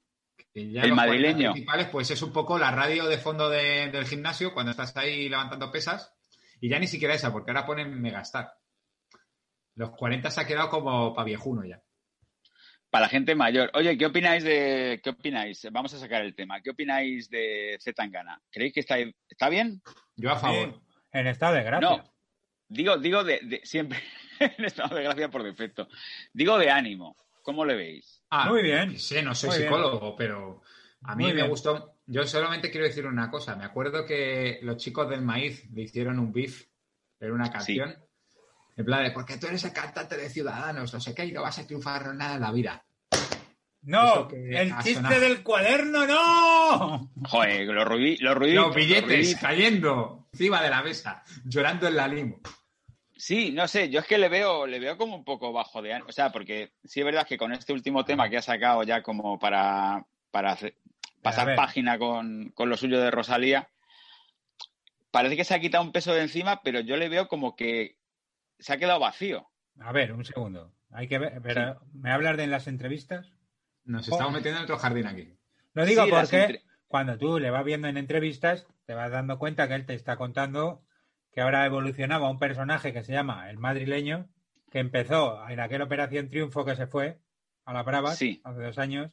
[0.52, 1.52] Que ya El los 40 madrileño.
[1.52, 5.28] principales, pues es un poco la radio de fondo de- del gimnasio cuando estás ahí
[5.28, 6.12] levantando pesas.
[6.60, 8.52] Y ya ni siquiera esa, porque ahora ponen Megastar.
[9.76, 11.80] Los 40 se ha quedado como pa' viejuno ya.
[12.90, 13.70] Para la gente mayor.
[13.74, 15.00] Oye, ¿qué opináis de.
[15.02, 15.64] ¿Qué opináis?
[15.70, 16.60] Vamos a sacar el tema.
[16.60, 18.42] ¿Qué opináis de Z Tangana?
[18.50, 18.96] ¿Creéis que está,
[19.28, 19.80] está bien?
[20.16, 20.74] Yo a favor.
[20.74, 20.80] Sí,
[21.12, 21.88] en estado de gracia.
[21.88, 22.12] No.
[22.68, 24.00] Digo, digo de, de- siempre
[24.58, 25.88] en estado de gracia por defecto.
[26.32, 27.16] Digo de ánimo.
[27.42, 28.22] ¿Cómo le veis?
[28.30, 28.98] Ah, Muy bien.
[28.98, 29.68] Sí, no soy Muy bien.
[29.70, 30.62] psicólogo, pero
[31.02, 31.48] a mí Muy me bien.
[31.48, 31.96] gustó.
[32.06, 33.56] Yo solamente quiero decir una cosa.
[33.56, 36.66] Me acuerdo que los chicos del maíz le hicieron un beef
[37.20, 37.96] en una canción.
[38.76, 41.42] En plan de, porque tú eres el cantante de Ciudadanos, no sé qué, y no
[41.42, 42.82] vas a triunfar nada en la vida.
[43.82, 45.20] No, el chiste sonado.
[45.20, 47.10] del cuaderno, no.
[47.28, 48.22] Joder, los, los ruiditos.
[48.54, 49.40] Los billetes ruiditos.
[49.40, 52.40] cayendo encima de la mesa, llorando en la limo.
[53.20, 55.92] Sí, no sé, yo es que le veo, le veo como un poco bajo de
[55.92, 56.08] ánimo.
[56.08, 59.02] O sea, porque sí es verdad que con este último tema que ha sacado ya
[59.02, 60.76] como para, para hacer-
[61.20, 63.68] pasar página con, con lo suyo de Rosalía,
[65.10, 67.98] parece que se ha quitado un peso de encima, pero yo le veo como que
[68.58, 69.46] se ha quedado vacío.
[69.80, 70.72] A ver, un segundo.
[70.90, 73.32] Hay que ver, pero ¿me hablas de las entrevistas?
[73.84, 74.12] Nos Oh.
[74.12, 75.34] estamos metiendo en otro jardín aquí.
[75.74, 79.38] Lo digo Sí, porque entre- cuando tú le vas viendo en entrevistas, te vas dando
[79.38, 80.82] cuenta que él te está contando
[81.32, 84.28] que ahora evolucionaba un personaje que se llama el madrileño,
[84.70, 87.18] que empezó en aquella Operación Triunfo que se fue
[87.64, 88.40] a la Brava Sí.
[88.44, 89.10] hace dos años,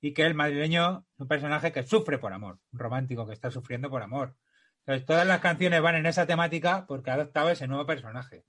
[0.00, 3.50] y que el madrileño es un personaje que sufre por amor, un romántico que está
[3.50, 4.36] sufriendo por amor.
[4.80, 8.44] Entonces, todas las canciones van en esa temática porque ha adoptado ese nuevo personaje.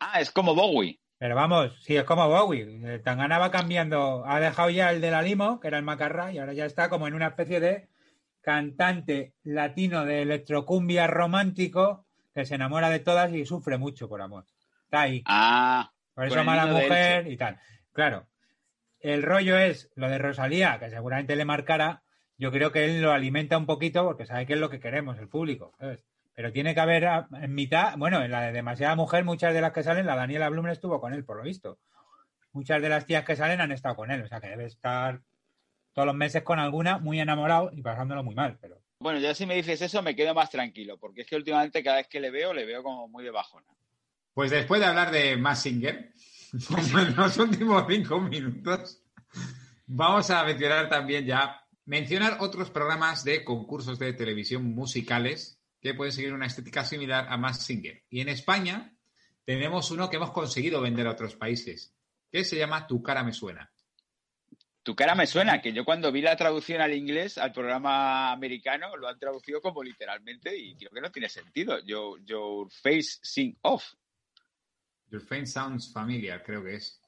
[0.00, 1.00] Ah, es como Bowie.
[1.16, 2.94] Pero vamos, sí, es como Bowie.
[2.94, 4.24] Eh, Tangana va cambiando.
[4.26, 6.88] Ha dejado ya el de la Limo, que era el Macarra, y ahora ya está
[6.88, 7.88] como en una especie de
[8.40, 12.03] cantante latino de electrocumbia romántico
[12.34, 14.44] que se enamora de todas y sufre mucho por amor.
[14.84, 15.22] Está ahí.
[15.26, 17.58] Ah, Por eso mala mujer y tal.
[17.92, 18.26] Claro.
[19.00, 22.02] El rollo es lo de Rosalía, que seguramente le marcará.
[22.38, 25.18] Yo creo que él lo alimenta un poquito porque sabe que es lo que queremos,
[25.18, 25.72] el público.
[25.78, 26.00] ¿sabes?
[26.34, 29.60] Pero tiene que haber a- en mitad, bueno, en la de demasiada mujer, muchas de
[29.60, 31.78] las que salen, la Daniela Blumen estuvo con él, por lo visto.
[32.52, 35.20] Muchas de las tías que salen han estado con él, o sea que debe estar
[35.92, 39.46] todos los meses con alguna muy enamorado y pasándolo muy mal, pero Bueno, ya si
[39.46, 42.30] me dices eso me quedo más tranquilo, porque es que últimamente cada vez que le
[42.30, 43.66] veo, le veo como muy de bajona.
[44.32, 46.12] Pues después de hablar de Mass Singer,
[46.68, 49.02] como en los últimos cinco minutos,
[49.86, 56.12] vamos a mencionar también ya, mencionar otros programas de concursos de televisión musicales que pueden
[56.12, 58.04] seguir una estética similar a Mass Singer.
[58.08, 58.96] Y en España
[59.44, 61.94] tenemos uno que hemos conseguido vender a otros países,
[62.32, 63.70] que se llama Tu cara me suena.
[64.84, 68.96] Tu cara me suena, que yo cuando vi la traducción al inglés, al programa americano,
[68.96, 71.80] lo han traducido como literalmente y creo que no tiene sentido.
[71.84, 73.94] Your, your face sing off.
[75.10, 77.00] Your Fame Sounds Familiar, creo que es.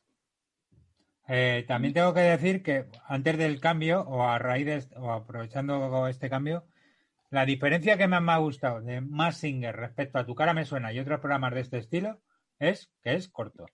[1.29, 6.07] Eh, también tengo que decir que antes del cambio, o a raíz de, o aprovechando
[6.09, 6.64] este cambio,
[7.31, 10.64] la diferencia que más me ha gustado de Más Singer respecto a Tu cara me
[10.64, 12.22] suena y otros programas de este estilo
[12.59, 13.66] es que es corto.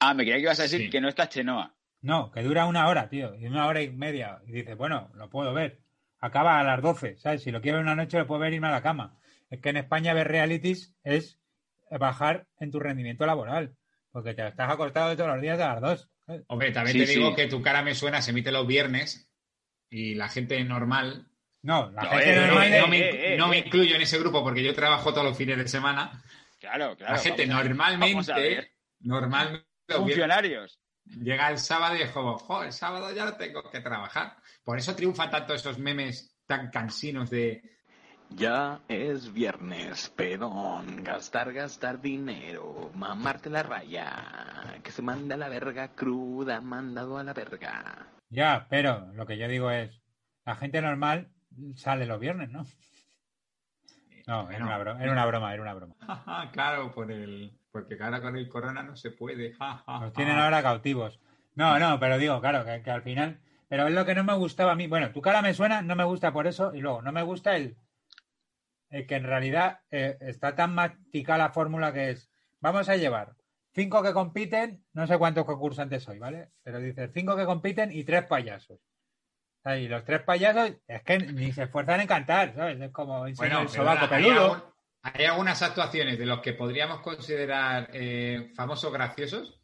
[0.00, 0.90] Ah, me creía que ibas a decir Sí.
[0.90, 1.74] que no está Chenoa.
[2.00, 4.40] No, que dura una hora, tío, y una hora y media.
[4.46, 5.80] Y dices, bueno, lo puedo ver.
[6.20, 7.42] Acaba a las 12, ¿sabes?
[7.42, 9.18] Si lo quiero ver una noche, lo puedo ver irme a la cama.
[9.50, 11.38] Es que en España ver realities es
[11.90, 13.76] bajar en tu rendimiento laboral,
[14.12, 16.10] porque te estás acostado todos los días a las 2.
[16.26, 16.42] ¿sabes?
[16.48, 17.36] Hombre, también Sí, te digo sí.
[17.36, 19.30] que Tu cara me suena se emite los viernes
[19.90, 21.26] y la gente normal
[21.62, 24.02] No, la No, gente eh, no, normal no me- eh, eh, no me incluyo en
[24.02, 26.22] ese grupo porque yo trabajo todos los fines de semana.
[26.60, 27.14] Claro, claro.
[27.14, 28.70] la gente normalmente,
[29.00, 30.78] normalmente Funcionarios.
[31.20, 34.36] Llega el sábado y es como, jo, el sábado ya no tengo que trabajar.
[34.64, 37.62] Por eso triunfan tanto esos memes tan cansinos de
[38.30, 45.94] Ya es viernes, pedón, gastar, gastar dinero, mamarte la raya, que se manda la verga
[45.94, 48.06] cruda, mandado a la verga.
[48.28, 49.90] Ya, pero lo que yo digo es,
[50.44, 51.30] la gente normal
[51.74, 52.66] sale los viernes, ¿no?
[54.26, 55.94] No, era una broma, era una broma, era una broma.
[56.06, 59.52] "Jaja, claro, por el, porque ahora con el corona no se puede.
[59.54, 60.12] ja, ja, Los ja".
[60.12, 61.20] tienen ahora cautivos.
[61.54, 63.40] No, no, pero digo, claro, que, que al final.
[63.68, 64.86] Pero es lo que no me gustaba a mí.
[64.86, 66.72] Bueno, tu cara me suena, no me gusta por eso.
[66.74, 67.76] Y luego, no me gusta el,
[68.90, 73.34] el que en realidad eh, está tan masticada la fórmula que es: vamos a llevar
[73.74, 76.50] cinco que compiten, no sé cuántos concursantes soy, ¿vale?
[76.62, 78.80] Pero dice cinco que compiten y tres payasos.
[79.64, 82.80] Y los tres payasos es que ni se esfuerzan en cantar, ¿sabes?
[82.80, 84.74] Es como Bueno, el sobaco peludo.
[85.14, 89.60] Hay algunas actuaciones de los que podríamos considerar eh, famosos graciosos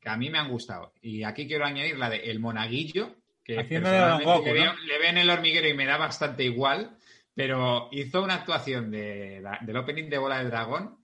[0.00, 0.92] que a mí me han gustado.
[1.02, 4.64] Y aquí quiero añadir la de El Monaguillo, que Haciendo de Don personalmente Goku, le,
[4.64, 4.72] ¿no?
[4.72, 6.96] veo, le veo en el hormiguero y me da bastante igual,
[7.34, 10.98] pero hizo una actuación de, la- del opening de Bola de Dragón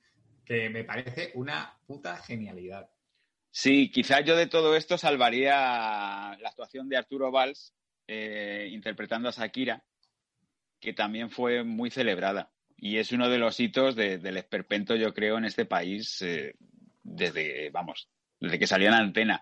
[0.44, 2.90] que me parece una puta genialidad.
[3.50, 5.52] Sí, quizás yo de todo esto salvaría
[6.40, 7.74] la actuación de Arturo Valls
[8.08, 9.84] eh, interpretando a Shakira,
[10.80, 12.50] que también fue muy celebrada.
[12.84, 16.56] Y es uno de los hitos de- del esperpento, yo creo, en este país eh,
[17.04, 18.08] desde, vamos,
[18.40, 19.40] desde que salió en la antena.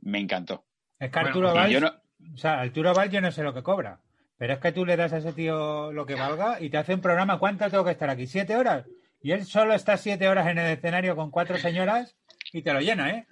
[0.00, 0.64] Me encantó.
[0.98, 1.92] Es que Arturo Valls yo no-
[2.34, 4.00] O sea, Arturo Val yo no sé lo que cobra.
[4.38, 6.94] Pero es que tú le das a ese tío lo que valga y te hace
[6.94, 7.38] un programa.
[7.38, 8.26] ¿Cuánto tengo que estar aquí?
[8.26, 8.86] ¿Siete horas?
[9.20, 12.16] Y él solo está siete horas en el escenario con cuatro señoras
[12.52, 13.26] y te lo llena, ¿eh?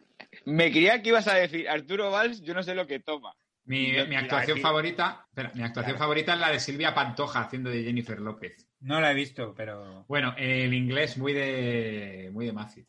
[0.45, 3.33] me creía que ibas a decir, Arturo Valls, yo no sé lo que toma.
[3.65, 5.99] Mi, actuación favorita, espera, mi actuación Claro.
[5.99, 8.69] favorita es la de Silvia Pantoja haciendo de Jennifer López.
[8.81, 10.05] No la he visto, pero.
[10.09, 12.87] Bueno, el inglés muy de muy de Matthew.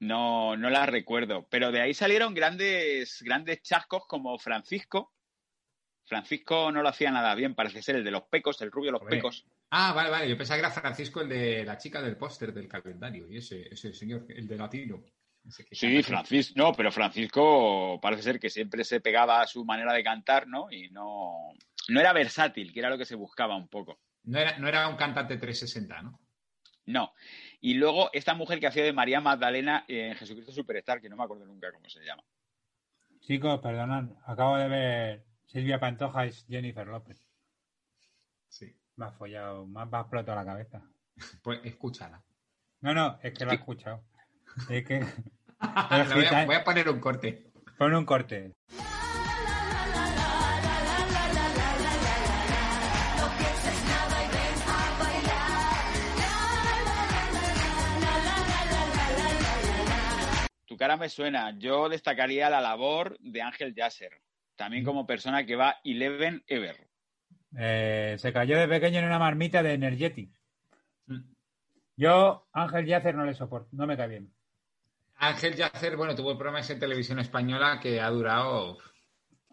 [0.00, 1.46] No, no la recuerdo.
[1.48, 5.12] Pero de ahí salieron grandes, grandes chascos como Francisco.
[6.04, 8.92] Francisco no lo hacía nada bien, parece ser el de los pecos, el rubio de
[8.92, 9.16] los Hombre.
[9.16, 9.46] pecos.
[9.70, 10.28] Ah, vale, vale.
[10.28, 13.28] Yo pensaba que era Francisco el de la chica del póster del calendario.
[13.28, 15.04] Y ese, ese señor, el de latino.
[15.70, 16.02] Sí.
[16.02, 20.46] Francisco, no, pero Francisco parece ser que siempre se pegaba a su manera de cantar,
[20.46, 20.70] ¿no?
[20.70, 21.52] Y no,
[21.88, 23.98] no era versátil, que era lo que se buscaba un poco.
[24.24, 26.20] No era, no era un cantante 360, ¿no?
[26.86, 27.12] No.
[27.60, 31.24] Y luego esta mujer que hacía de María Magdalena en Jesucristo Superstar, que no me
[31.24, 32.22] acuerdo nunca cómo se llama.
[33.20, 37.26] Chicos, perdonad, acabo de ver Silvia Pantoja es Jennifer López.
[38.48, 38.74] Sí.
[38.96, 40.82] Me ha follado, me ha, explotado la cabeza.
[41.42, 42.22] Pues escúchala.
[42.80, 44.04] No, no, es que lo he escuchado.
[44.68, 45.00] Es que.
[46.14, 47.50] Voy, a, voy a poner un corte.
[47.76, 48.54] Pon un corte.
[60.78, 61.58] Cara me suena.
[61.58, 64.22] Yo destacaría la labor de Ángel Yasser,
[64.56, 66.88] también como persona que va Eleven Ever.
[67.58, 70.30] Eh, se cayó de pequeño en una marmita de Energetic.
[71.96, 74.32] Yo, Ángel Yacer, no le soporto, no me cae bien.
[75.16, 78.78] Ángel Yacer, bueno, tuvo programas en televisión española que ha durado.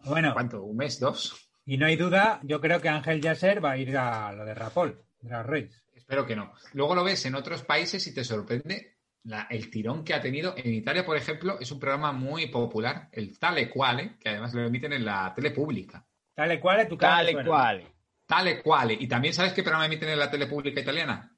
[0.04, 0.32] Bueno.
[0.32, 0.62] ¿Cuánto?
[0.62, 1.00] ¿Un mes?
[1.00, 1.50] ¿Dos?
[1.64, 4.54] Y no hay duda, yo creo que Ángel Yacer va a ir a lo de
[4.54, 5.84] Rapol, de las Reyes.
[5.92, 6.52] Espero que no.
[6.74, 8.95] Luego lo ves en otros países y te sorprende
[9.26, 10.54] la- el tirón que ha tenido.
[10.56, 14.64] En Italia, por ejemplo, es un programa muy popular, el Tale Quale, que además lo
[14.66, 16.04] emiten en la tele pública.
[16.34, 17.48] Tale cual, tu cara me Tal suena.
[17.48, 17.92] cual.
[18.26, 18.94] Tale Quale.
[18.94, 21.32] Y también, ¿sabes qué programa emiten en la tele pública italiana?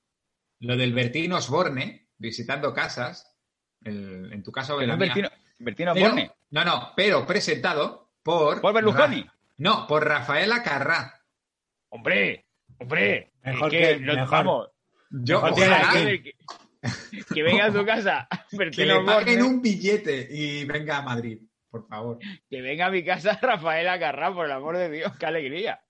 [0.61, 3.37] Lo del Bertino Osborne, visitando casas,
[3.85, 5.07] el- en tu casa o en Pero la mía.
[5.15, 5.29] Bertino,
[5.59, 6.31] Bertino Pero- Borne.
[6.51, 8.61] No, no, pero presentado por...
[8.61, 9.23] ¿Por Berlusconi?
[9.23, 11.21] Ra- No, por Rafaela Carrá.
[11.91, 12.47] Hombre,
[12.79, 13.33] hombre.
[13.45, 14.31] Mejor es que, que- mejor.
[14.31, 14.69] vamos,
[15.11, 16.35] Yo, Mejor ojalá que,
[17.35, 21.39] que venga a tu casa que Bertino le paguen un billete y venga a Madrid,
[21.71, 22.19] por favor.
[22.49, 25.81] que venga a mi casa Rafael Acarrá, por el amor de Dios, qué alegría.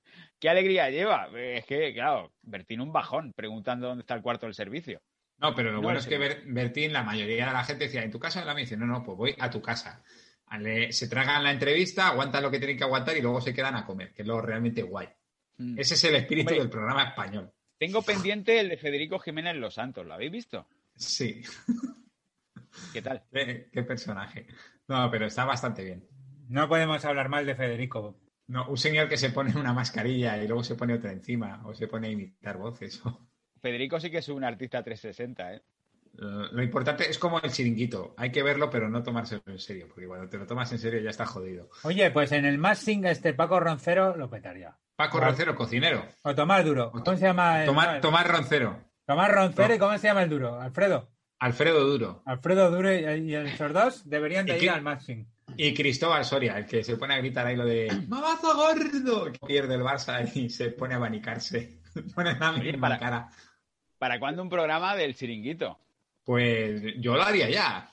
[0.40, 1.28] Qué alegría lleva.
[1.36, 5.02] Es que, claro, Bertino un bajón preguntando dónde está el cuarto del servicio.
[5.38, 6.16] No, pero lo No, bueno en es que.
[6.16, 8.62] Ber- Bertín, la mayoría de la gente decía, ¿en tu casa la mía?
[8.62, 10.00] Dice, no, no, pues voy a tu casa.
[10.60, 13.74] Le- se tragan la entrevista, aguantan lo que tienen que aguantar y luego se quedan
[13.74, 15.08] a comer, que es lo realmente guay.
[15.56, 15.76] Mm.
[15.76, 16.60] Ese es el espíritu Hombre.
[16.60, 17.52] del programa español.
[17.76, 20.06] Tengo pendiente el de Federico Jiménez Los Santos.
[20.06, 20.68] ¿Lo habéis visto?
[20.98, 21.42] Sí,
[22.92, 23.22] ¿Qué tal?
[23.32, 24.46] qué, qué personaje.
[24.88, 26.06] No, pero está bastante bien.
[26.48, 28.18] No podemos hablar mal de Federico.
[28.46, 31.74] No, un señor que se pone una mascarilla y luego se pone otra encima, o
[31.74, 33.04] se pone a imitar voces.
[33.04, 33.28] o-
[33.60, 35.62] Federico sí que es un artista 360, ¿eh?
[36.14, 38.14] Lo lo importante es como el chiringuito.
[38.16, 41.00] Hay que verlo, pero no tomárselo en serio, porque cuando te lo tomas en serio
[41.00, 41.68] ya está jodido.
[41.82, 44.76] Oye, pues en el más este Paco Roncero lo petaría.
[44.96, 45.20] Paco.
[45.20, 46.04] Roncero, cocinero.
[46.22, 46.90] O Tomás Duro.
[46.90, 47.60] ¿Cómo se llama?
[47.60, 48.87] el- Tomar, Tomás Roncero.
[49.08, 50.60] Tomás Roncero y ¿cómo se llama el duro?
[50.60, 51.08] Alfredo.
[51.38, 52.22] Alfredo Duro.
[52.26, 55.24] Alfredo Duro y, y esos dos deberían de ¿Y ir al más sing.
[55.56, 59.32] Y Cristóbal Soria, el que se pone a gritar ahí lo de ¡Mamazo gordo!
[59.32, 61.78] Que pierde el Barça y se pone a abanicarse.
[62.14, 63.28] pone la Oye, misma para- cara.
[63.98, 65.78] ¿Para cuándo un programa del chiringuito?
[66.22, 67.90] Pues yo lo haría ya.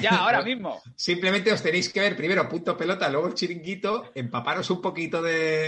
[0.00, 0.80] Ya, ahora mismo.
[0.96, 5.66] Simplemente os tenéis que ver primero punto pelota, luego el chiringuito, empaparos un poquito de...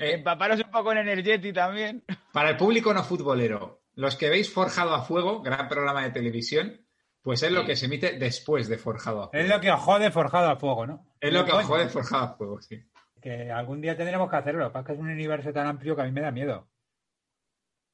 [0.00, 2.04] eh, Empaparos un poco en Energeti también.
[2.32, 6.80] para el público no futbolero, los que veis Forjado a Fuego, gran programa de televisión,
[7.20, 9.44] pues es lo que se emite después de Forjado a Fuego.
[9.44, 11.06] Es lo que os jode forjado a fuego, ¿no?
[11.20, 12.80] Es lo que os jode Forjado a Fuego, sí.
[13.20, 14.60] Que algún día tendremos que hacerlo.
[14.60, 16.30] Lo que pasa es que es un universo tan amplio que a mí me da
[16.30, 16.68] miedo.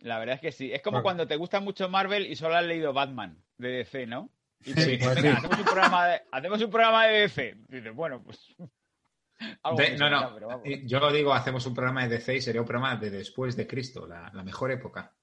[0.00, 0.70] La verdad es que sí.
[0.72, 1.02] Es como Bueno.
[1.04, 4.28] cuando te gusta mucho Marvel y solo has leído Batman de DC, ¿no?
[4.62, 5.46] Y te Sí, pues "Venga, sí.
[5.46, 7.56] hacemos, un programa de, hacemos un programa de DC.
[7.70, 8.54] Y dices, bueno, pues.
[9.62, 10.34] algo De- me no, no.
[10.34, 10.64] pero vamos.
[10.84, 14.06] Yo digo, hacemos un programa de DC y sería un programa de después de Cristo,
[14.06, 15.14] la, la mejor época.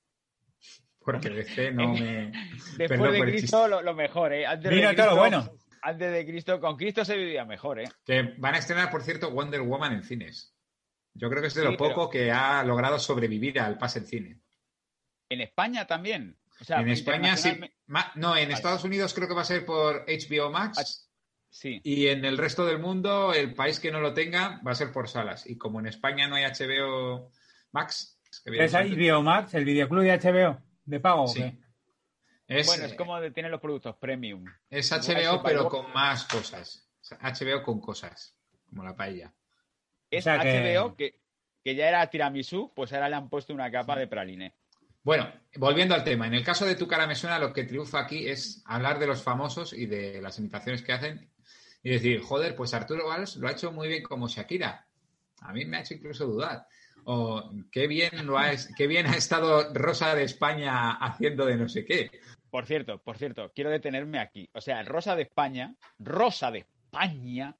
[1.03, 2.31] Porque DC no me.
[2.77, 4.45] Después de el Cristo, lo, lo mejor, ¿eh?
[4.45, 5.57] Antes Vino de todo lo Cristo- bueno.
[5.83, 7.89] Antes de Cristo, con Cristo se vivía mejor, ¿eh?
[8.05, 10.53] Que van a estrenar, por cierto, Wonder Woman en cines.
[11.15, 13.99] Yo creo que es de Sí, lo poco pero- que ha logrado sobrevivir al pase
[13.99, 14.39] en cine.
[15.29, 16.37] En España también.
[16.59, 17.49] O sea, en España sí.
[17.49, 18.53] internacionalmente- No, en Vale.
[18.53, 21.09] Estados Unidos creo que va a ser por HBO Max.
[21.49, 21.81] Sí.
[21.83, 24.91] Y en el resto del mundo, el país que no lo tenga va a ser
[24.91, 25.49] por salas.
[25.49, 27.31] Y como en España no hay HBO
[27.71, 30.61] Max, que viene ¿Es HBO Max, el videoclub de HBO?
[30.85, 31.41] ¿De pago Sí.
[31.41, 31.57] o qué?
[32.47, 34.45] es, Bueno, es como de- tienen los productos premium.
[34.69, 36.87] es HBO, pero con más cosas.
[37.21, 38.35] HBO con cosas,
[38.69, 39.33] como la paella.
[40.09, 41.21] Es sea que- HBO que...
[41.63, 44.55] que ya era tiramisú, pues ahora le han puesto una capa de praline.
[45.03, 47.99] Bueno, volviendo al tema, en el caso de Tu cara me suena, lo que triunfa
[48.01, 51.31] aquí es hablar de los famosos y de las imitaciones que hacen
[51.83, 54.87] y decir, joder, pues Arturo Valls lo ha hecho muy bien como Shakira.
[55.41, 56.67] A mí me ha hecho incluso dudar.
[57.05, 61.67] O qué bien lo ha, qué bien ha estado Rosa de España haciendo de no
[61.67, 62.11] sé qué.
[62.49, 64.49] Por cierto, por cierto, quiero detenerme aquí.
[64.53, 67.55] O sea, Rosa de España, Rosa de España,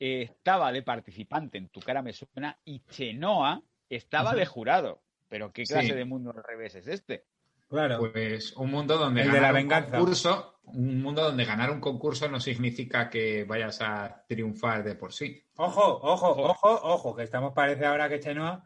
[0.00, 5.02] eh, estaba de participante en Tu cara me suena y Chenoa estaba de jurado.
[5.28, 5.92] Pero qué clase Sí.
[5.92, 7.24] de mundo al revés es este.
[7.68, 7.98] Claro.
[8.12, 9.90] Pues un mundo donde El de ganar la un venganza.
[9.98, 15.12] concurso, un mundo donde ganar un concurso no significa que vayas a triunfar de por
[15.12, 15.42] sí.
[15.56, 18.64] Ojo, ojo, ojo, ojo, que estamos, parece ahora que Chenoa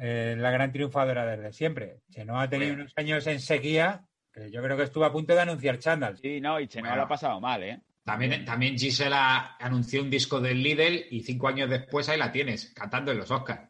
[0.00, 2.00] eh, la gran triunfadora desde siempre.
[2.10, 2.82] Chenoa ha tenido Bueno.
[2.84, 6.16] unos años en sequía, que yo creo que estuvo a punto de anunciar chándal.
[6.16, 6.96] Sí, no, y Chenoa Bueno.
[7.02, 7.80] lo ha pasado mal, ¿eh?
[8.04, 12.72] También, también Gisela anunció un disco del Lidl y cinco años después ahí la tienes,
[12.74, 13.68] cantando en los Oscars.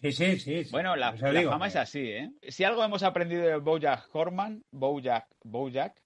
[0.00, 0.64] Sí, sí, sí.
[0.64, 0.70] sí.
[0.70, 2.30] Bueno, la, digo fama es así, ¿eh?
[2.48, 6.00] Si algo hemos aprendido de Bojack Horman, Bojack, Bojack,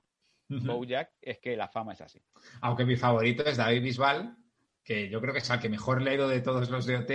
[0.48, 2.22] Bojack, es que la fama es así.
[2.62, 4.36] Aunque mi favorito es David Bisbal,
[4.82, 6.96] que yo creo que es el que mejor le ha ido de todos los de
[6.96, 7.10] OT,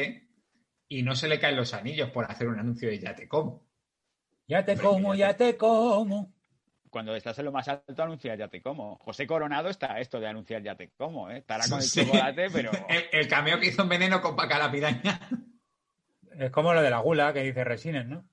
[0.89, 3.67] y no se le caen los anillos por hacer un anuncio de Ya te como.
[4.47, 6.34] Ya te como, ya te como.
[6.89, 8.97] cuando estás en lo más alto anuncias ya te como.
[8.97, 11.39] José Coronado está esto de anunciar ya te como, ¿eh?
[11.39, 12.05] Estará con el Sí.
[12.05, 12.71] chocolate, pero...
[12.89, 15.19] El, el cameo que hizo en Veneno con Paca la piraña.
[16.38, 18.23] Es como lo de la gula que dice Resines, ¿no?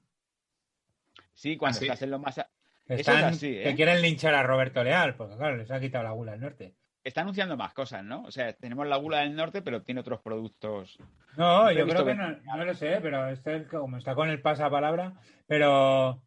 [1.32, 1.84] Sí, cuando ¿Ah, sí?
[1.86, 2.38] estás en lo más...
[2.38, 2.48] a-
[2.86, 3.74] Eso Están, es así, Que ¿eh?
[3.74, 6.74] quieren linchar a Roberto Leal, porque claro, les ha quitado la gula al norte.
[7.02, 8.22] Está anunciando más cosas, ¿no?
[8.22, 10.98] O sea, tenemos la gula del norte, pero tiene otros productos.
[11.36, 14.40] No, yo creo que que- no, no lo sé, pero este, como está con el
[14.40, 15.14] pasapalabra,
[15.46, 16.22] pero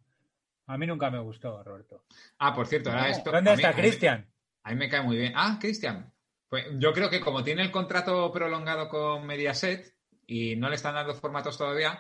[0.68, 2.04] a mí nunca me gustó, Roberto.
[2.40, 3.32] Ah, por cierto, ahora esto.
[3.32, 4.28] ¿Dónde a está a Cristian?
[4.64, 5.34] A mí me cae muy bien.
[5.36, 6.12] Ah, Cristian.
[6.50, 9.96] Pues yo creo que como tiene el contrato prolongado con Mediaset
[10.28, 12.00] y no le están dando formatos todavía,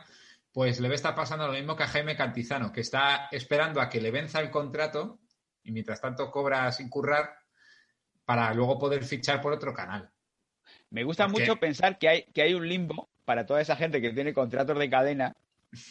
[0.51, 3.81] pues le va a estar pasando lo mismo que a Jaime Cantizano, que está esperando
[3.81, 5.19] a que le venza el contrato
[5.63, 7.29] y mientras tanto cobra sin currar
[8.25, 10.09] para luego poder fichar por otro canal.
[10.89, 14.11] Me gusta mucho pensar que hay, que hay un limbo para toda esa gente que
[14.11, 15.35] tiene contratos de cadena,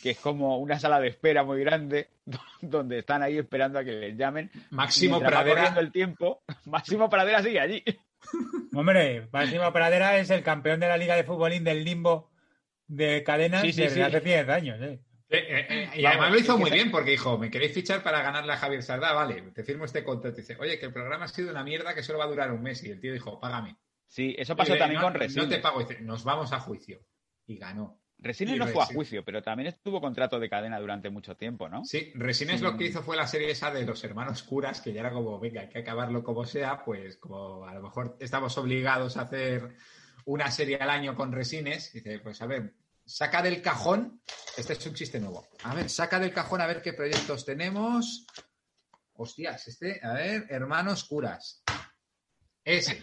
[0.03, 2.09] que es como una sala de espera muy grande,
[2.61, 4.51] donde están ahí esperando a que les llamen.
[4.71, 5.75] Máximo Pradera.
[5.79, 7.85] el tiempo, Máximo Pradera sigue allí.
[8.75, 12.31] Hombre, Máximo Pradera es el campeón de la Liga de Futbolín del limbo
[12.87, 14.01] de cadenas Sí, sí, desde sí.
[14.03, 14.81] hace 10 años.
[14.81, 15.01] ¿eh?
[15.29, 18.03] Eh, eh, eh, y Vamos, además lo hizo muy bien porque dijo, ¿me queréis fichar
[18.03, 19.13] para ganarle a Javier Sardá?
[19.13, 20.39] Vale, te firmo este contrato.
[20.39, 22.53] Y dice, oye, que el programa ha sido una mierda que solo va a durar
[22.53, 22.83] un mes.
[22.85, 23.77] Y el tío dijo, págame.
[24.07, 25.45] Sí, eso pasó Y también no, con Resines.
[25.45, 25.81] No te pago.
[25.81, 27.01] Y dice, nos vamos a juicio.
[27.47, 28.01] Y ganó.
[28.19, 31.69] Resines y no fue a juicio, pero también estuvo contrato de cadena durante mucho tiempo,
[31.69, 31.85] ¿no?
[31.85, 32.65] Sí, Resines Sí.
[32.65, 35.39] lo que hizo fue la serie esa de los hermanos curas, que ya era como,
[35.39, 39.77] venga, hay que acabarlo como sea, pues como a lo mejor estamos obligados a hacer
[40.25, 44.21] una serie al año con Resines, dice, pues a ver, saca del cajón,
[44.57, 48.27] este es un chiste nuevo, a ver, saca del cajón a ver qué proyectos tenemos.
[49.19, 51.63] Hostias, este, a ver, hermanos curas.
[52.65, 53.03] Ese.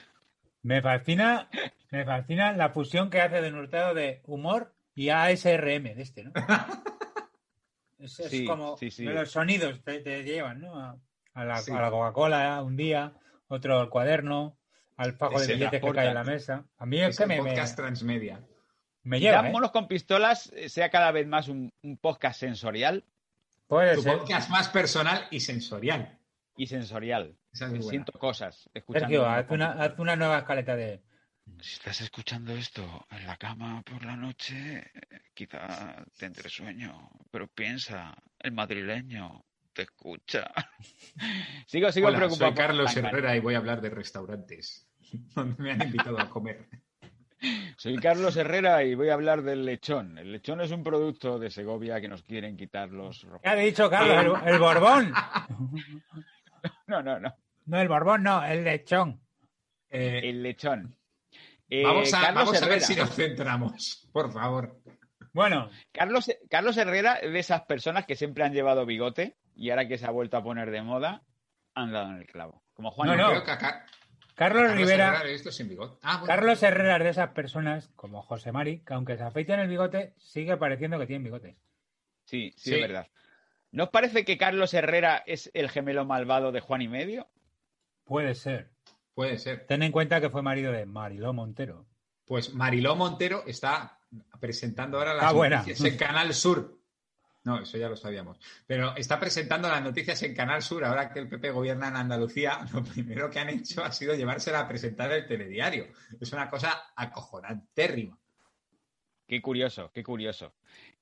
[0.61, 1.49] Me fascina,
[1.91, 6.31] me fascina la fusión que hace de Hurtado de humor y ASRM de este, ¿no?
[7.99, 9.05] Es, es Sí, como sí, sí.
[9.05, 10.77] los sonidos te, te llevan, ¿no?
[10.77, 10.97] A,
[11.35, 11.71] a la, Sí.
[11.71, 13.13] a la Coca-Cola un día,
[13.47, 14.57] otro al cuaderno,
[14.97, 16.65] al fajo de billetes que cae en la mesa.
[16.77, 18.41] A mí es Es que el me, me, podcast transmedia.
[19.03, 19.51] me lleva, ¿eh?
[19.51, 23.05] Monos con Pistolas eh, sea cada vez más un, un podcast sensorial
[23.67, 24.17] Puede Tu ser.
[24.17, 26.19] podcast más personal y sensorial.
[26.57, 27.37] y sensorial.
[27.53, 27.87] Esa es.
[27.87, 28.69] Siento cosas.
[28.73, 31.01] Escuchando Sergio, haz una, haz una nueva escaleta de...
[31.59, 37.47] Si estás escuchando esto en la cama por la noche, eh, quizá tendré sueño, pero
[37.47, 40.51] piensa, el madrileño te escucha.
[41.67, 42.51] Sigo, sigo Hola, preocupado.
[42.51, 42.95] soy Carlos.
[42.97, 44.87] Herrera y voy a hablar de restaurantes
[45.35, 46.67] donde me han invitado a comer.
[47.77, 50.17] Soy Carlos Herrera y voy a hablar del lechón.
[50.17, 53.41] El lechón es un producto de Segovia que nos quieren quitar los rojos.
[53.43, 54.39] ¿Qué ha dicho Carlos?
[54.45, 55.13] El, el Borbón.
[56.87, 57.35] No, no, no.
[57.65, 59.19] No, el Borbón no, el lechón.
[59.89, 60.95] Eh, El lechón.
[61.69, 64.79] Eh, vamos a, Carlos vamos a ver si nos centramos, por favor.
[65.33, 69.87] Bueno, Carlos, Carlos Herrera es de esas personas que siempre han llevado bigote y ahora
[69.87, 71.23] que se ha vuelto a poner de moda,
[71.73, 72.63] han dado en el clavo.
[72.73, 73.09] Como Juan.
[73.09, 73.29] No, no.
[73.29, 73.89] creo que Carlos
[74.35, 75.19] Carlos Rivera...
[75.21, 75.97] Herrera sin bigote.
[76.01, 76.27] Ah, bueno.
[76.27, 80.13] Carlos Herrera es de esas personas, como José Mari, que aunque se afeiten el bigote,
[80.17, 81.55] sigue pareciendo que tienen bigotes.
[82.25, 82.75] Sí, sí, Sí.
[82.75, 83.07] es verdad.
[83.71, 87.27] ¿No os parece que Carlos Herrera es el gemelo malvado de Juan y Medio?
[88.05, 88.72] Puede ser.
[89.13, 89.65] Puede ser.
[89.67, 91.85] Ten en cuenta que fue marido de Mariló Montero.
[92.25, 93.99] Pues Mariló Montero está
[94.39, 95.57] presentando ahora las Ah, buena.
[95.57, 96.79] noticias en Canal Sur.
[97.45, 98.39] No, eso ya lo sabíamos.
[98.65, 100.85] Pero está presentando las noticias en Canal Sur.
[100.85, 104.61] Ahora que el PP gobierna en Andalucía, lo primero que han hecho ha sido llevársela
[104.61, 105.87] a presentar el telediario.
[106.19, 108.17] Es una cosa acojonantérrima.
[109.27, 110.53] Qué curioso, qué curioso.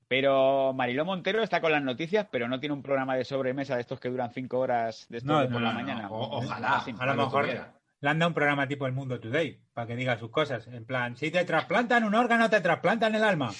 [0.07, 3.82] Pero Mariló Montero está con las noticias, pero no tiene un programa de sobremesa de
[3.82, 6.09] estos que duran cinco horas de No, de no, por la no, mañana.
[6.09, 6.84] O- ojalá.
[6.88, 7.80] Lo Lo mejor.
[8.01, 10.67] Le han dado un programa tipo El Mundo Today, para que diga sus cosas.
[10.67, 13.51] En plan, si te trasplantan un órgano, te trasplantan el alma.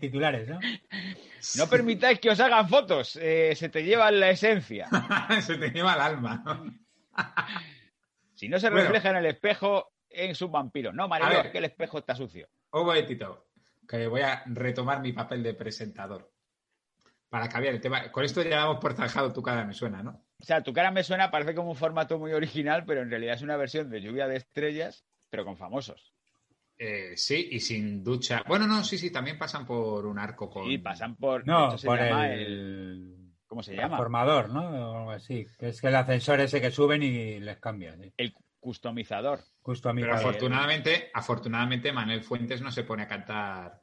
[0.00, 0.58] Titulares, ¿no?
[1.56, 4.88] No permitáis que os hagan fotos, eh, se te llevan la esencia.
[5.40, 6.42] Se te lleva el alma.
[6.44, 6.64] ¿no?
[8.34, 8.84] Si no se Bueno.
[8.84, 10.92] refleja en el espejo, es un vampiro.
[10.92, 11.46] No, A Mariló, ver.
[11.46, 12.48] es que el espejo está sucio.
[12.72, 13.46] Un momentito,
[13.88, 16.28] que voy a retomar mi papel de presentador.
[17.28, 18.10] Para cambiar el tema.
[18.10, 20.24] Con esto ya damos por zanjado tu cara, me suena, ¿no?
[20.42, 23.36] O sea, tu cara me suena, parece como un formato muy original, pero en realidad
[23.36, 26.12] es una versión de lluvia de estrellas, pero con famosos.
[26.76, 28.42] Eh, sí, y sin ducha.
[28.48, 30.68] Bueno, no, sí, sí, también pasan por un arco con.
[30.68, 31.46] Y pasan por.
[31.46, 32.40] No, por llama el...
[32.40, 33.98] el- ¿Cómo se llama?
[33.98, 34.62] Formador, ¿no?
[34.62, 35.46] O algo así.
[35.58, 37.94] Que es que el ascensor ese que suben y les cambia.
[37.96, 38.12] ¿sí?
[38.16, 39.40] El customizador.
[39.40, 40.00] Mí.
[40.00, 43.82] Pero afortunadamente, afortunadamente, Manuel Fuentes no se pone a cantar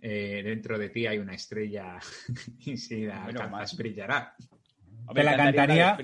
[0.00, 1.98] eh, dentro de ti hay una estrella
[2.58, 3.66] y si la mal.
[3.78, 4.34] brillará.
[5.06, 5.98] Hombre, Te la cantaría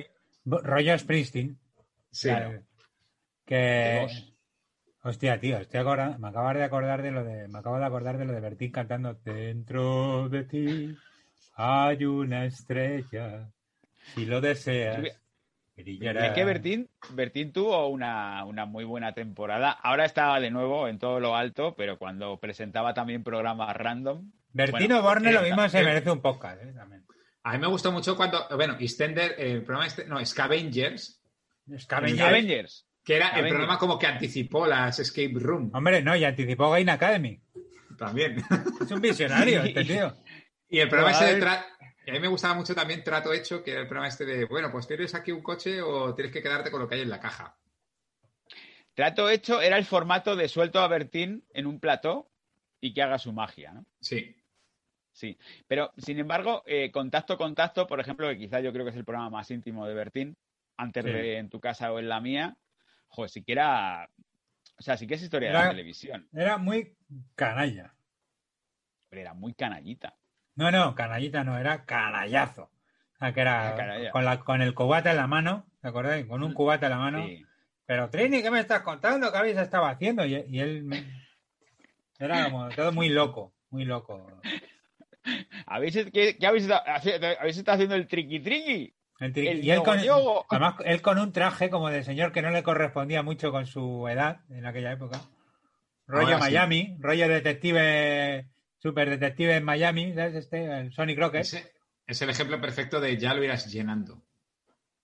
[0.45, 1.59] rollo Springsteen.
[2.11, 2.31] Sí.
[3.45, 4.07] Que.
[5.03, 7.49] Hostia, tío, estoy acorda- me acabo de acordar de lo de.
[7.49, 10.97] Me acabo de acordar de lo de Bertín cantando Dentro de ti
[11.63, 13.51] hay una estrella.
[14.15, 15.21] Si lo deseas.
[15.77, 16.35] Brillará.
[16.35, 19.71] que Bertín, Bertín tuvo una, una muy buena temporada.
[19.71, 24.31] Ahora está de nuevo en todo lo alto, pero cuando presentaba también programas random.
[24.53, 26.73] Bertino bueno, Borne lo eh, mismo se eh, merece un podcast, ¿eh?
[26.75, 27.05] También.
[27.43, 31.23] A mí me gustó mucho cuando, bueno, EastEnders, el programa este, no, Scavengers,
[31.79, 32.21] Scavengers.
[32.29, 32.87] Avengers.
[33.05, 36.89] que era el programa como que anticipó las Escape Room Hombre, no, y anticipó Gain
[36.91, 37.41] Academy.
[37.99, 38.43] también.
[38.81, 40.15] Es un visionario este tío.
[40.69, 41.65] Y el programa este de tra-
[42.07, 44.45] y a mí me gustaba mucho también Trato Hecho, que era el programa este de,
[44.47, 47.11] bueno, pues tienes aquí un coche o tienes que quedarte con lo que hay en
[47.11, 47.57] la caja.
[48.95, 52.31] Trato hecho era el formato de suelto a Bertín en un plató
[52.81, 53.85] y que haga su magia, ¿no?
[54.01, 54.37] Sí.
[55.21, 55.37] Sí,
[55.69, 59.05] pero sin embargo, eh, Contacto Contacto, por ejemplo, que quizá yo creo que es el
[59.05, 60.35] programa más íntimo de Bertín,
[60.79, 61.11] antes Sí.
[61.13, 62.57] de en tu casa o en la mía,
[63.09, 64.09] joder, sí que era,
[64.79, 66.97] o sea, sí que es historia de la televisión, Era muy
[67.35, 67.93] canalla.
[69.11, 70.17] pero era muy canallita.
[70.55, 72.71] No, no, canallita no, era canallazo.
[73.15, 74.11] O sea, que era canalla.
[74.13, 76.25] con, la, con el cubata en la mano, ¿te acordáis?
[76.25, 77.27] Con un cubata en la mano.
[77.27, 77.45] Sí.
[77.85, 79.31] Pero Trini, ¿qué me estás contando?
[79.31, 80.25] ¿Qué habéis estado haciendo?
[80.25, 81.05] Y, y él me-
[82.19, 84.41] era como todo muy loco, muy loco.
[85.67, 88.95] ¿Habéis, qué, qué habéis, habéis estado haciendo el triqui triqui?
[89.19, 92.41] El tri- El y él con, además, él con un traje como de señor que
[92.43, 95.21] no le correspondía mucho con su edad en aquella época.
[96.07, 96.43] Rollo Ahora sí.
[96.53, 98.47] Miami, rollo detective,
[98.79, 100.35] super detective en Miami, ¿sabes?
[100.37, 101.43] Este, el Sonny Crockett.
[101.43, 101.73] Ese
[102.07, 104.23] es el ejemplo perfecto de ya lo irás llenando.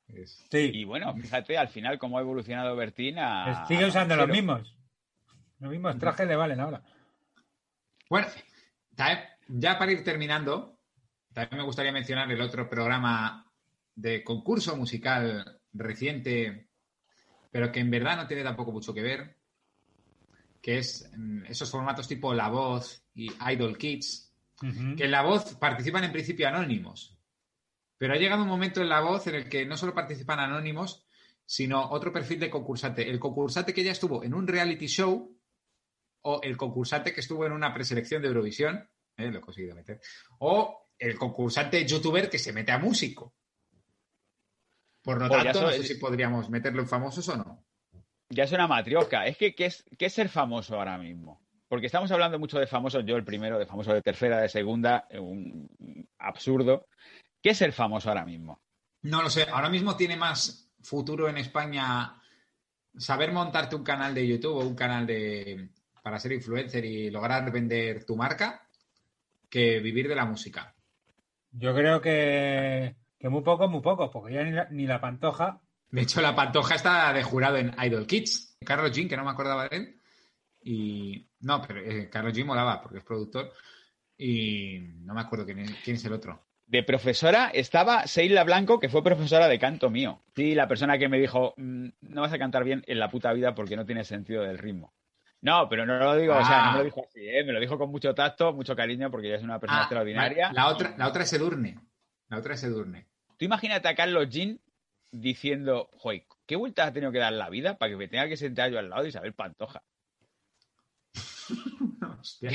[0.08, 3.66] Es- Sí, Y bueno, fíjate al final cómo ha evolucionado Bertín a...
[3.66, 4.74] sigue usando a los mismos.
[5.58, 6.82] Los mismos trajes le valen ahora.
[8.08, 8.28] Bueno,
[8.94, 10.78] también- ya para ir terminando,
[11.32, 13.50] también me gustaría mencionar el otro programa
[13.94, 16.68] de concurso musical reciente,
[17.50, 19.36] pero que en verdad no tiene tampoco mucho que ver,
[20.60, 24.32] que es mm, esos formatos tipo La Voz y Idol Kids,
[24.96, 27.16] que en La Voz participan en principio anónimos,
[27.98, 31.06] pero ha llegado un momento en La Voz en el que no solo participan anónimos,
[31.44, 33.08] sino otro perfil de concursante.
[33.08, 35.38] El concursante que ya estuvo en un reality show
[36.22, 40.00] o el concursante que estuvo en una preselección de Eurovisión, eh, lo he conseguido meter,
[40.38, 43.34] o el concursante youtuber que se mete a músico.
[45.02, 47.64] Por lo Pues tanto, no sé si podríamos meterlo en famosos o no.
[48.28, 49.24] Ya es una matriosca.
[49.26, 51.46] Es que, ¿qué es, qué es ser famoso ahora mismo?
[51.68, 55.06] Porque estamos hablando mucho de famosos, yo el primero, de famoso de tercera, de segunda,
[55.12, 55.68] un
[56.18, 56.86] absurdo.
[57.40, 58.60] ¿Qué es ser famoso ahora mismo?
[59.02, 62.20] No lo sé, ahora mismo tiene más futuro en España
[62.96, 65.70] saber montarte un canal de YouTube o un canal de
[66.02, 68.65] para ser influencer y lograr vender tu marca
[69.48, 70.74] que vivir de la música.
[71.52, 75.60] Yo creo que, que muy poco, muy poco, porque ya ni la, ni la pantoja.
[75.90, 78.58] De hecho, la Pantoja está de jurado en Idol Kids.
[78.64, 80.00] Carlos Jean, que no me acordaba de él.
[80.62, 81.28] Y.
[81.40, 83.52] No, pero eh, Carlos Jean molaba porque es productor.
[84.18, 86.44] Y no me acuerdo quién es, quién es el otro.
[86.66, 90.22] De profesora estaba Seila Blanco, que fue profesora de canto mío.
[90.34, 93.32] Sí, la persona que me dijo, "Mm, no vas a cantar bien en la puta
[93.32, 94.92] vida porque no tiene sentido del ritmo.
[95.46, 97.44] No, pero no lo digo, o sea, no me lo dijo así, ¿eh?
[97.44, 100.50] me lo dijo con mucho tacto, mucho cariño, porque ella es una persona Ah, extraordinaria.
[100.52, 101.78] La otra, la otra es Edurne.
[102.28, 103.06] La otra es Edurne.
[103.36, 104.58] Tú imagínate a Carlos Jean
[105.12, 108.36] diciendo, joder, ¿qué vueltas ha tenido que dar la vida para que me tenga que
[108.36, 109.82] sentar yo al lado de Isabel Pantoja?
[112.20, 112.50] Hostia.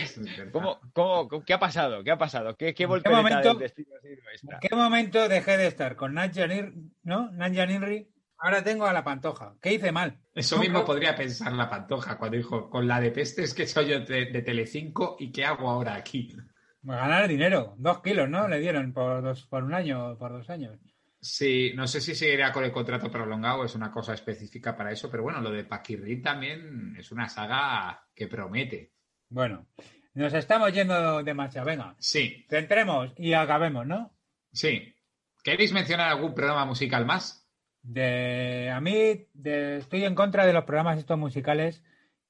[0.51, 2.03] ¿Cómo, cómo, qué ha pasado?
[2.03, 2.57] ¿Qué ha pasado?
[2.57, 4.53] ¿Qué, qué ¿En qué momento- del destino ha sido esta?
[4.55, 8.09] ¿En qué momento dejé de estar con Ninri?
[8.43, 9.55] Ahora tengo a la pantoja.
[9.61, 10.19] ¿Qué hice mal?
[10.33, 13.99] Eso mismo podría pensar la Pantoja cuando dijo, con la de pestes que soy yo
[13.99, 16.35] de, de Telecinco y qué hago ahora aquí.
[16.81, 17.75] Ganar dinero.
[17.77, 18.47] Dos kilos, ¿no?
[18.47, 20.79] Le dieron por, dos, por un año o por dos años.
[21.19, 25.11] Sí, no sé si seguirá con el contrato prolongado, es una cosa específica para eso,
[25.11, 28.93] pero bueno, lo de Paquirri también es una saga que promete.
[29.29, 29.67] Bueno,
[30.15, 31.67] nos estamos yendo demasiado.
[31.67, 34.11] Venga, Sí, centremos y acabemos, ¿no?
[34.51, 34.95] sí.
[35.43, 37.40] ¿Queréis mencionar algún programa musical más?
[37.83, 41.83] De, a mí de- estoy en contra de los programas estos musicales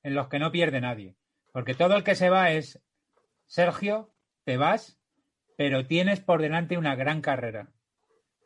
[0.04, 1.16] en los que no pierde nadie.
[1.52, 2.82] Porque todo el que se va es,
[3.46, 4.14] Sergio,
[4.46, 5.00] te vas,
[5.58, 7.70] pero tienes por delante una gran carrera.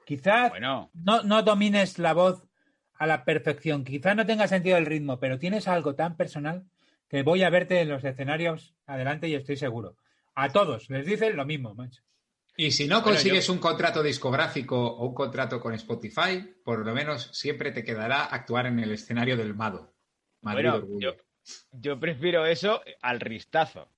[0.05, 2.47] Quizás Bueno, no, no domines la voz
[2.95, 6.65] a la perfección, quizás no tenga sentido el ritmo, pero tienes algo tan personal
[7.09, 9.97] que voy a verte en los escenarios adelante y estoy seguro.
[10.33, 12.01] A todos les dicen lo mismo, macho.
[12.57, 16.93] Y si no Bueno, consigues un contrato discográfico o un contrato con Spotify, por lo
[16.93, 19.93] menos siempre te quedará actuar en el escenario del Mado.
[20.41, 21.11] Madrid bueno, yo,
[21.71, 23.89] yo prefiero eso al ristazo.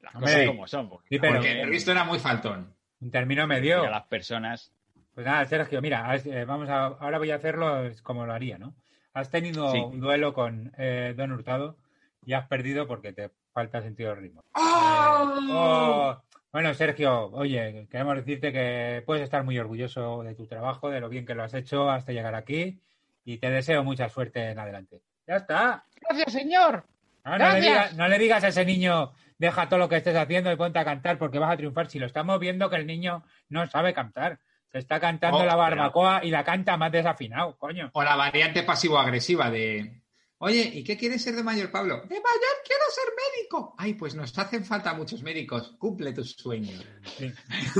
[0.00, 0.88] Las Hombre, cosas como son.
[0.90, 2.74] Porque, sí, pero- Porque el Risto era muy faltón.
[3.00, 3.82] Un término medio.
[3.84, 4.72] a las personas.
[5.14, 8.74] Pues nada, Sergio, mira, eh, vamos a, ahora voy a hacerlo como lo haría, ¿no?
[9.14, 9.78] Has tenido Sí.
[9.78, 11.76] un duelo con eh, Don Hurtado
[12.24, 14.44] y has perdido porque te falta sentido del ritmo.
[14.54, 15.34] ¡Oh!
[15.40, 16.22] Eh, oh.
[16.52, 21.08] Bueno, Sergio, oye, queremos decirte que puedes estar muy orgulloso de tu trabajo, de lo
[21.08, 22.80] bien que lo has hecho hasta llegar aquí
[23.24, 25.02] y te deseo mucha suerte en adelante.
[25.26, 25.84] Ya está.
[26.00, 26.84] Gracias, señor.
[27.22, 30.16] Ah, no, le digas, no le digas a ese niño, deja todo lo que estés
[30.16, 31.88] haciendo y ponte a cantar porque vas a triunfar.
[31.90, 34.38] Si lo estamos viendo que el niño no sabe cantar.
[34.72, 37.90] Se está cantando Oh, la pero- barbacoa y la canta más desafinado, coño.
[37.92, 40.00] O la variante pasivo-agresiva de.
[40.40, 41.96] Oye, ¿y qué quieres ser de mayor, Pablo?
[42.02, 43.74] De mayor quiero ser médico.
[43.76, 45.74] Ay, pues nos hacen falta muchos médicos.
[45.78, 46.84] Cumple tus sueños.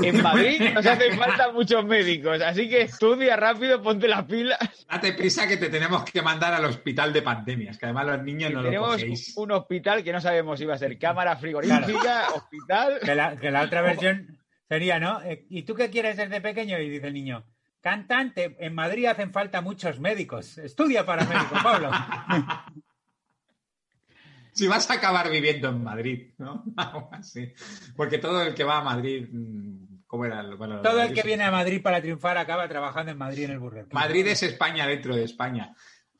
[0.03, 4.59] En Madrid nos hacen falta muchos médicos, así que estudia rápido, ponte las pilas.
[4.89, 8.51] Date prisa que te tenemos que mandar al hospital de pandemias, que además los niños
[8.51, 12.99] no lo Tenemos un hospital que no sabemos si va a ser cámara frigorífica, hospital.
[13.01, 14.37] Que la, que la otra versión
[14.67, 15.21] sería, ¿no?
[15.21, 16.77] Eh, ¿Y tú qué quieres ser de pequeño?
[16.79, 17.45] Y dice el niño,
[17.81, 20.57] cantante, en Madrid hacen falta muchos médicos.
[20.57, 21.91] Estudia para médico, Pablo.
[24.51, 26.65] Si vas a acabar viviendo en Madrid, ¿no?
[26.75, 27.53] Algo así.
[27.95, 29.29] Porque todo el que va a Madrid.
[29.31, 30.43] mm, ¿Cómo era?
[30.55, 33.59] Bueno, Todo el que viene a Madrid para triunfar acaba trabajando en Madrid en el
[33.59, 33.93] Burger King.
[33.95, 35.73] Madrid es España dentro de España.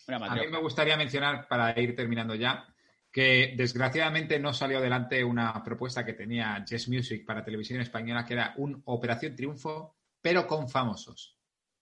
[0.07, 2.65] A mí me gustaría mencionar, para ir terminando ya,
[3.11, 8.35] que desgraciadamente no salió adelante una propuesta que tenía Jazz Music para televisión española, que
[8.35, 11.38] era un Operación Triunfo, pero con famosos.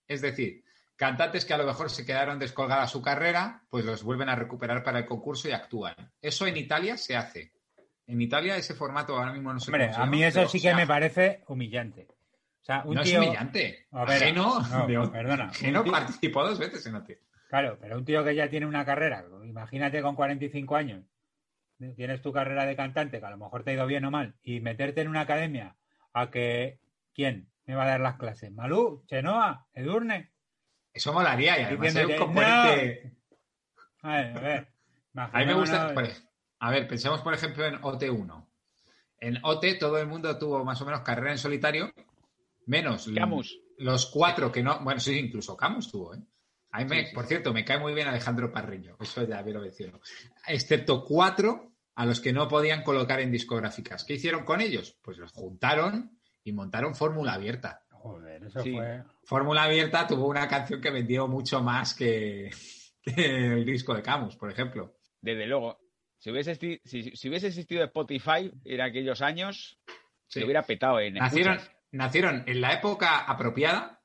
[0.08, 0.64] Es decir,
[0.96, 4.82] cantantes que a lo mejor se quedaron descolgada su carrera, pues los vuelven a recuperar
[4.82, 5.94] para el concurso y actúan.
[6.20, 7.52] Eso en Italia se hace.
[8.06, 10.86] En Italia ese formato ahora mismo no se Hombre, a mí eso sí que me
[10.86, 12.08] parece humillante.
[12.60, 13.20] O sea, un no tío...
[13.20, 13.86] es humillante.
[13.92, 15.52] A ver, Geno, no, perdona.
[15.52, 17.10] Geno tío- participó dos veces en OT.
[17.48, 21.04] Claro, pero un tío que ya tiene una carrera, imagínate con 45 años,
[21.96, 24.34] tienes tu carrera de cantante, que a lo mejor te ha ido bien o mal,
[24.42, 25.76] y meterte en una academia
[26.12, 26.78] a que,
[27.14, 28.50] ¿quién me va a dar las clases?
[28.50, 29.04] ¿Malú?
[29.06, 29.66] ¿Chenoa?
[29.74, 30.32] ¿Edurne?
[30.92, 33.16] Eso molaría y además hay un Diciéndote, componente...
[34.02, 34.68] A ver, a ver.
[35.14, 35.94] A mí me gusta.
[36.60, 38.46] a ver, pensemos por ejemplo en OT1.
[39.20, 41.92] En OT todo el mundo tuvo más o menos carrera en solitario,
[42.66, 43.58] menos Camus.
[43.78, 44.80] los cuatro que no.
[44.80, 46.18] Bueno, sí, incluso Camus tuvo, ¿eh?
[46.70, 47.14] A mí me- Sí, sí.
[47.14, 50.00] Por cierto, me cae muy bien Alejandro Parreño, eso ya me lo menciono.
[50.46, 54.04] Excepto cuatro a los que no podían colocar en discográficas.
[54.04, 54.96] ¿Qué hicieron con ellos?
[55.02, 56.17] Pues los juntaron
[56.48, 57.82] y montaron Fórmula Abierta.
[57.90, 58.72] Joder, eso Sí.
[58.72, 59.02] fue...
[59.24, 62.50] Fórmula Abierta tuvo una canción que vendió mucho más que,
[63.02, 64.96] que el disco de Camus, por ejemplo.
[65.20, 65.78] Desde luego.
[66.18, 69.78] Si hubiese, si, si hubiese existido Spotify en aquellos años,
[70.26, 71.76] se hubiera petado en Nacieron, escuchas.
[71.92, 74.02] nacieron en la época apropiada,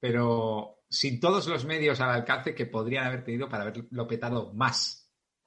[0.00, 5.01] pero sin todos los medios al alcance que podrían haber tenido para haberlo petado más.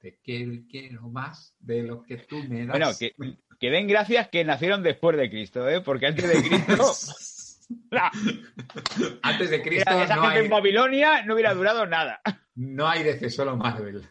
[0.06, 2.68] Te quiero, y quiero más de lo que tú me das.
[2.78, 3.12] Bueno, que,
[3.58, 5.80] que den gracias que nacieron después de Cristo, ¿eh?
[5.80, 6.92] Porque antes de Cristo.
[9.22, 12.20] Antes de Cristo Mira, esa no gente hay, en Babilonia no hubiera durado nada.
[12.54, 14.08] no hay DC, solo Marvel.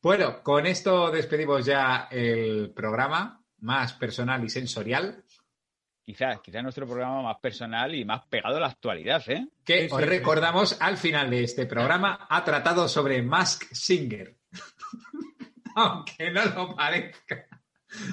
[0.00, 5.24] Bueno, con esto despedimos ya el programa más personal y sensorial,
[6.04, 9.48] Quizás, quizás nuestro programa más personal y más pegado a la actualidad, ¿eh?
[9.64, 10.06] que Sí, os sí.
[10.06, 14.36] recordamos al final de este programa ha tratado sobre Mask Singer.
[15.76, 17.46] Aunque no lo parezca.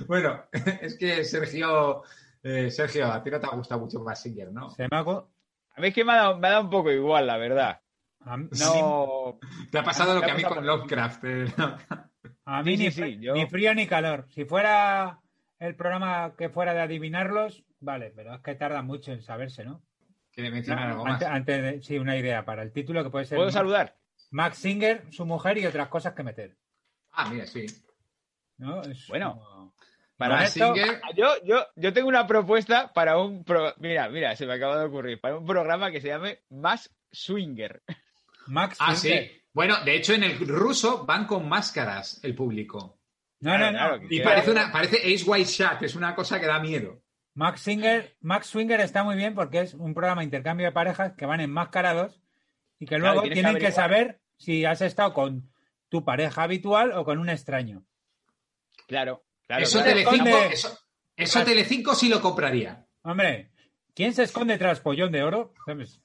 [0.08, 0.44] Bueno,
[0.82, 2.04] es que Sergio,
[2.44, 4.70] eh, Sergio, a ti no te gusta mucho Mask Singer, ¿no?
[4.72, 6.92] Se me ha A mí es que me ha dado, me ha dado un poco
[6.92, 7.82] igual, la verdad.
[8.38, 9.40] mí- No.
[9.72, 11.24] Te ha pasado lo que ha a mí con Lovecraft.
[11.26, 11.46] eh,
[12.46, 14.28] a mí Sí, ni, sí, fr- sí, yo- ni frío ni calor.
[14.30, 15.20] Si fuera
[15.60, 19.84] el programa que fuera de adivinarlos, vale, pero es que tarda mucho en saberse, ¿no?
[20.32, 21.14] Que mencionar algo más.
[21.14, 23.98] Antes, antes de- sí, una idea para el título que puede ser ¿Puedo saludar?
[24.32, 26.58] Max Singer, su mujer y otras cosas que meter.
[27.12, 27.66] Ah, mira, sí.
[28.58, 28.82] ¿no?
[28.82, 29.74] Es Bueno, como-
[30.18, 34.46] Para esto- Singer, Yo, yo, yo tengo una propuesta para un pro- mira, mira, se
[34.46, 37.82] me acaba de ocurrir, para un programa que se llame Más Swinger.
[38.48, 39.28] Max Ah, Singer.
[39.30, 39.42] sí.
[39.54, 43.00] Bueno, de hecho, en el ruso van con máscaras el público.
[43.42, 44.08] No, Claro, no, no.
[44.10, 47.02] Y parece, una, parece Ace White Shot, es una cosa que da miedo.
[47.34, 51.14] Max Singer, Max Swinger está muy bien porque es un programa de intercambio de parejas
[51.18, 52.21] que van enmascarados
[52.82, 55.52] y que luego tienen que, saber si has estado con
[55.88, 57.86] tu pareja habitual o con un extraño.
[58.88, 59.64] Claro, claro.
[59.64, 59.92] eso, claro.
[59.92, 60.54] Telecinco, esconde.
[60.54, 60.80] eso,
[61.16, 62.88] eso Telecinco sí lo compraría.
[63.04, 63.52] Hombre,
[63.94, 65.54] ¿quién se esconde tras pollón de oro?
[65.64, 66.02] ¿Sabes?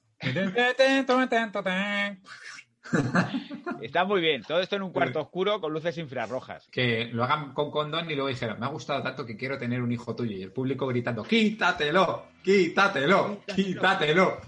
[3.81, 4.43] Está muy bien.
[4.43, 6.67] Todo esto en un cuarto oscuro con luces infrarrojas.
[6.71, 9.81] Que lo hagan con condón y luego dijeron, me ha gustado tanto que quiero tener
[9.81, 10.37] un hijo tuyo.
[10.37, 14.41] Y el público gritando, quítatelo, quítatelo, quítatelo.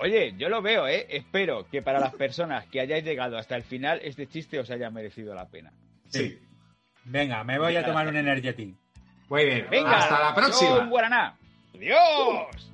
[0.00, 1.06] Oye, yo lo veo, ¿eh?
[1.10, 4.90] Espero que para las personas que hayáis llegado hasta el final, este chiste os haya
[4.90, 5.72] merecido la pena.
[6.08, 6.38] Sí.
[7.04, 8.74] Venga, me voy a tomar un Energetic.
[9.28, 9.66] Muy bien.
[9.70, 10.86] Venga, Hasta la próxima.
[10.86, 11.36] Guaraná.
[11.74, 12.72] ¡Adiós!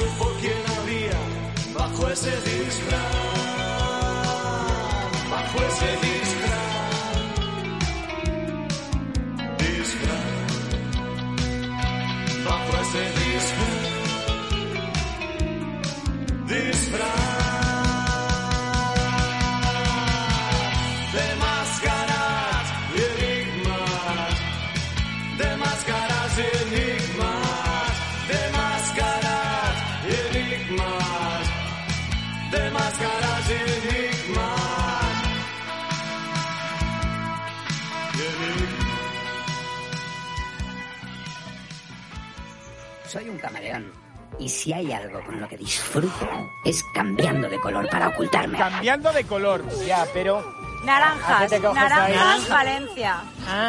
[0.00, 1.18] supo quién había
[1.74, 3.29] bajo ese disfraz.
[43.40, 43.92] camaleón.
[44.38, 46.28] Y si hay algo con lo que disfruto,
[46.64, 48.56] es cambiando de color para ocultarme.
[48.56, 50.42] Cambiando de color, ya, pero...
[50.84, 53.22] Naranjas, naranjas Valencia.
[53.46, 53.68] Ah.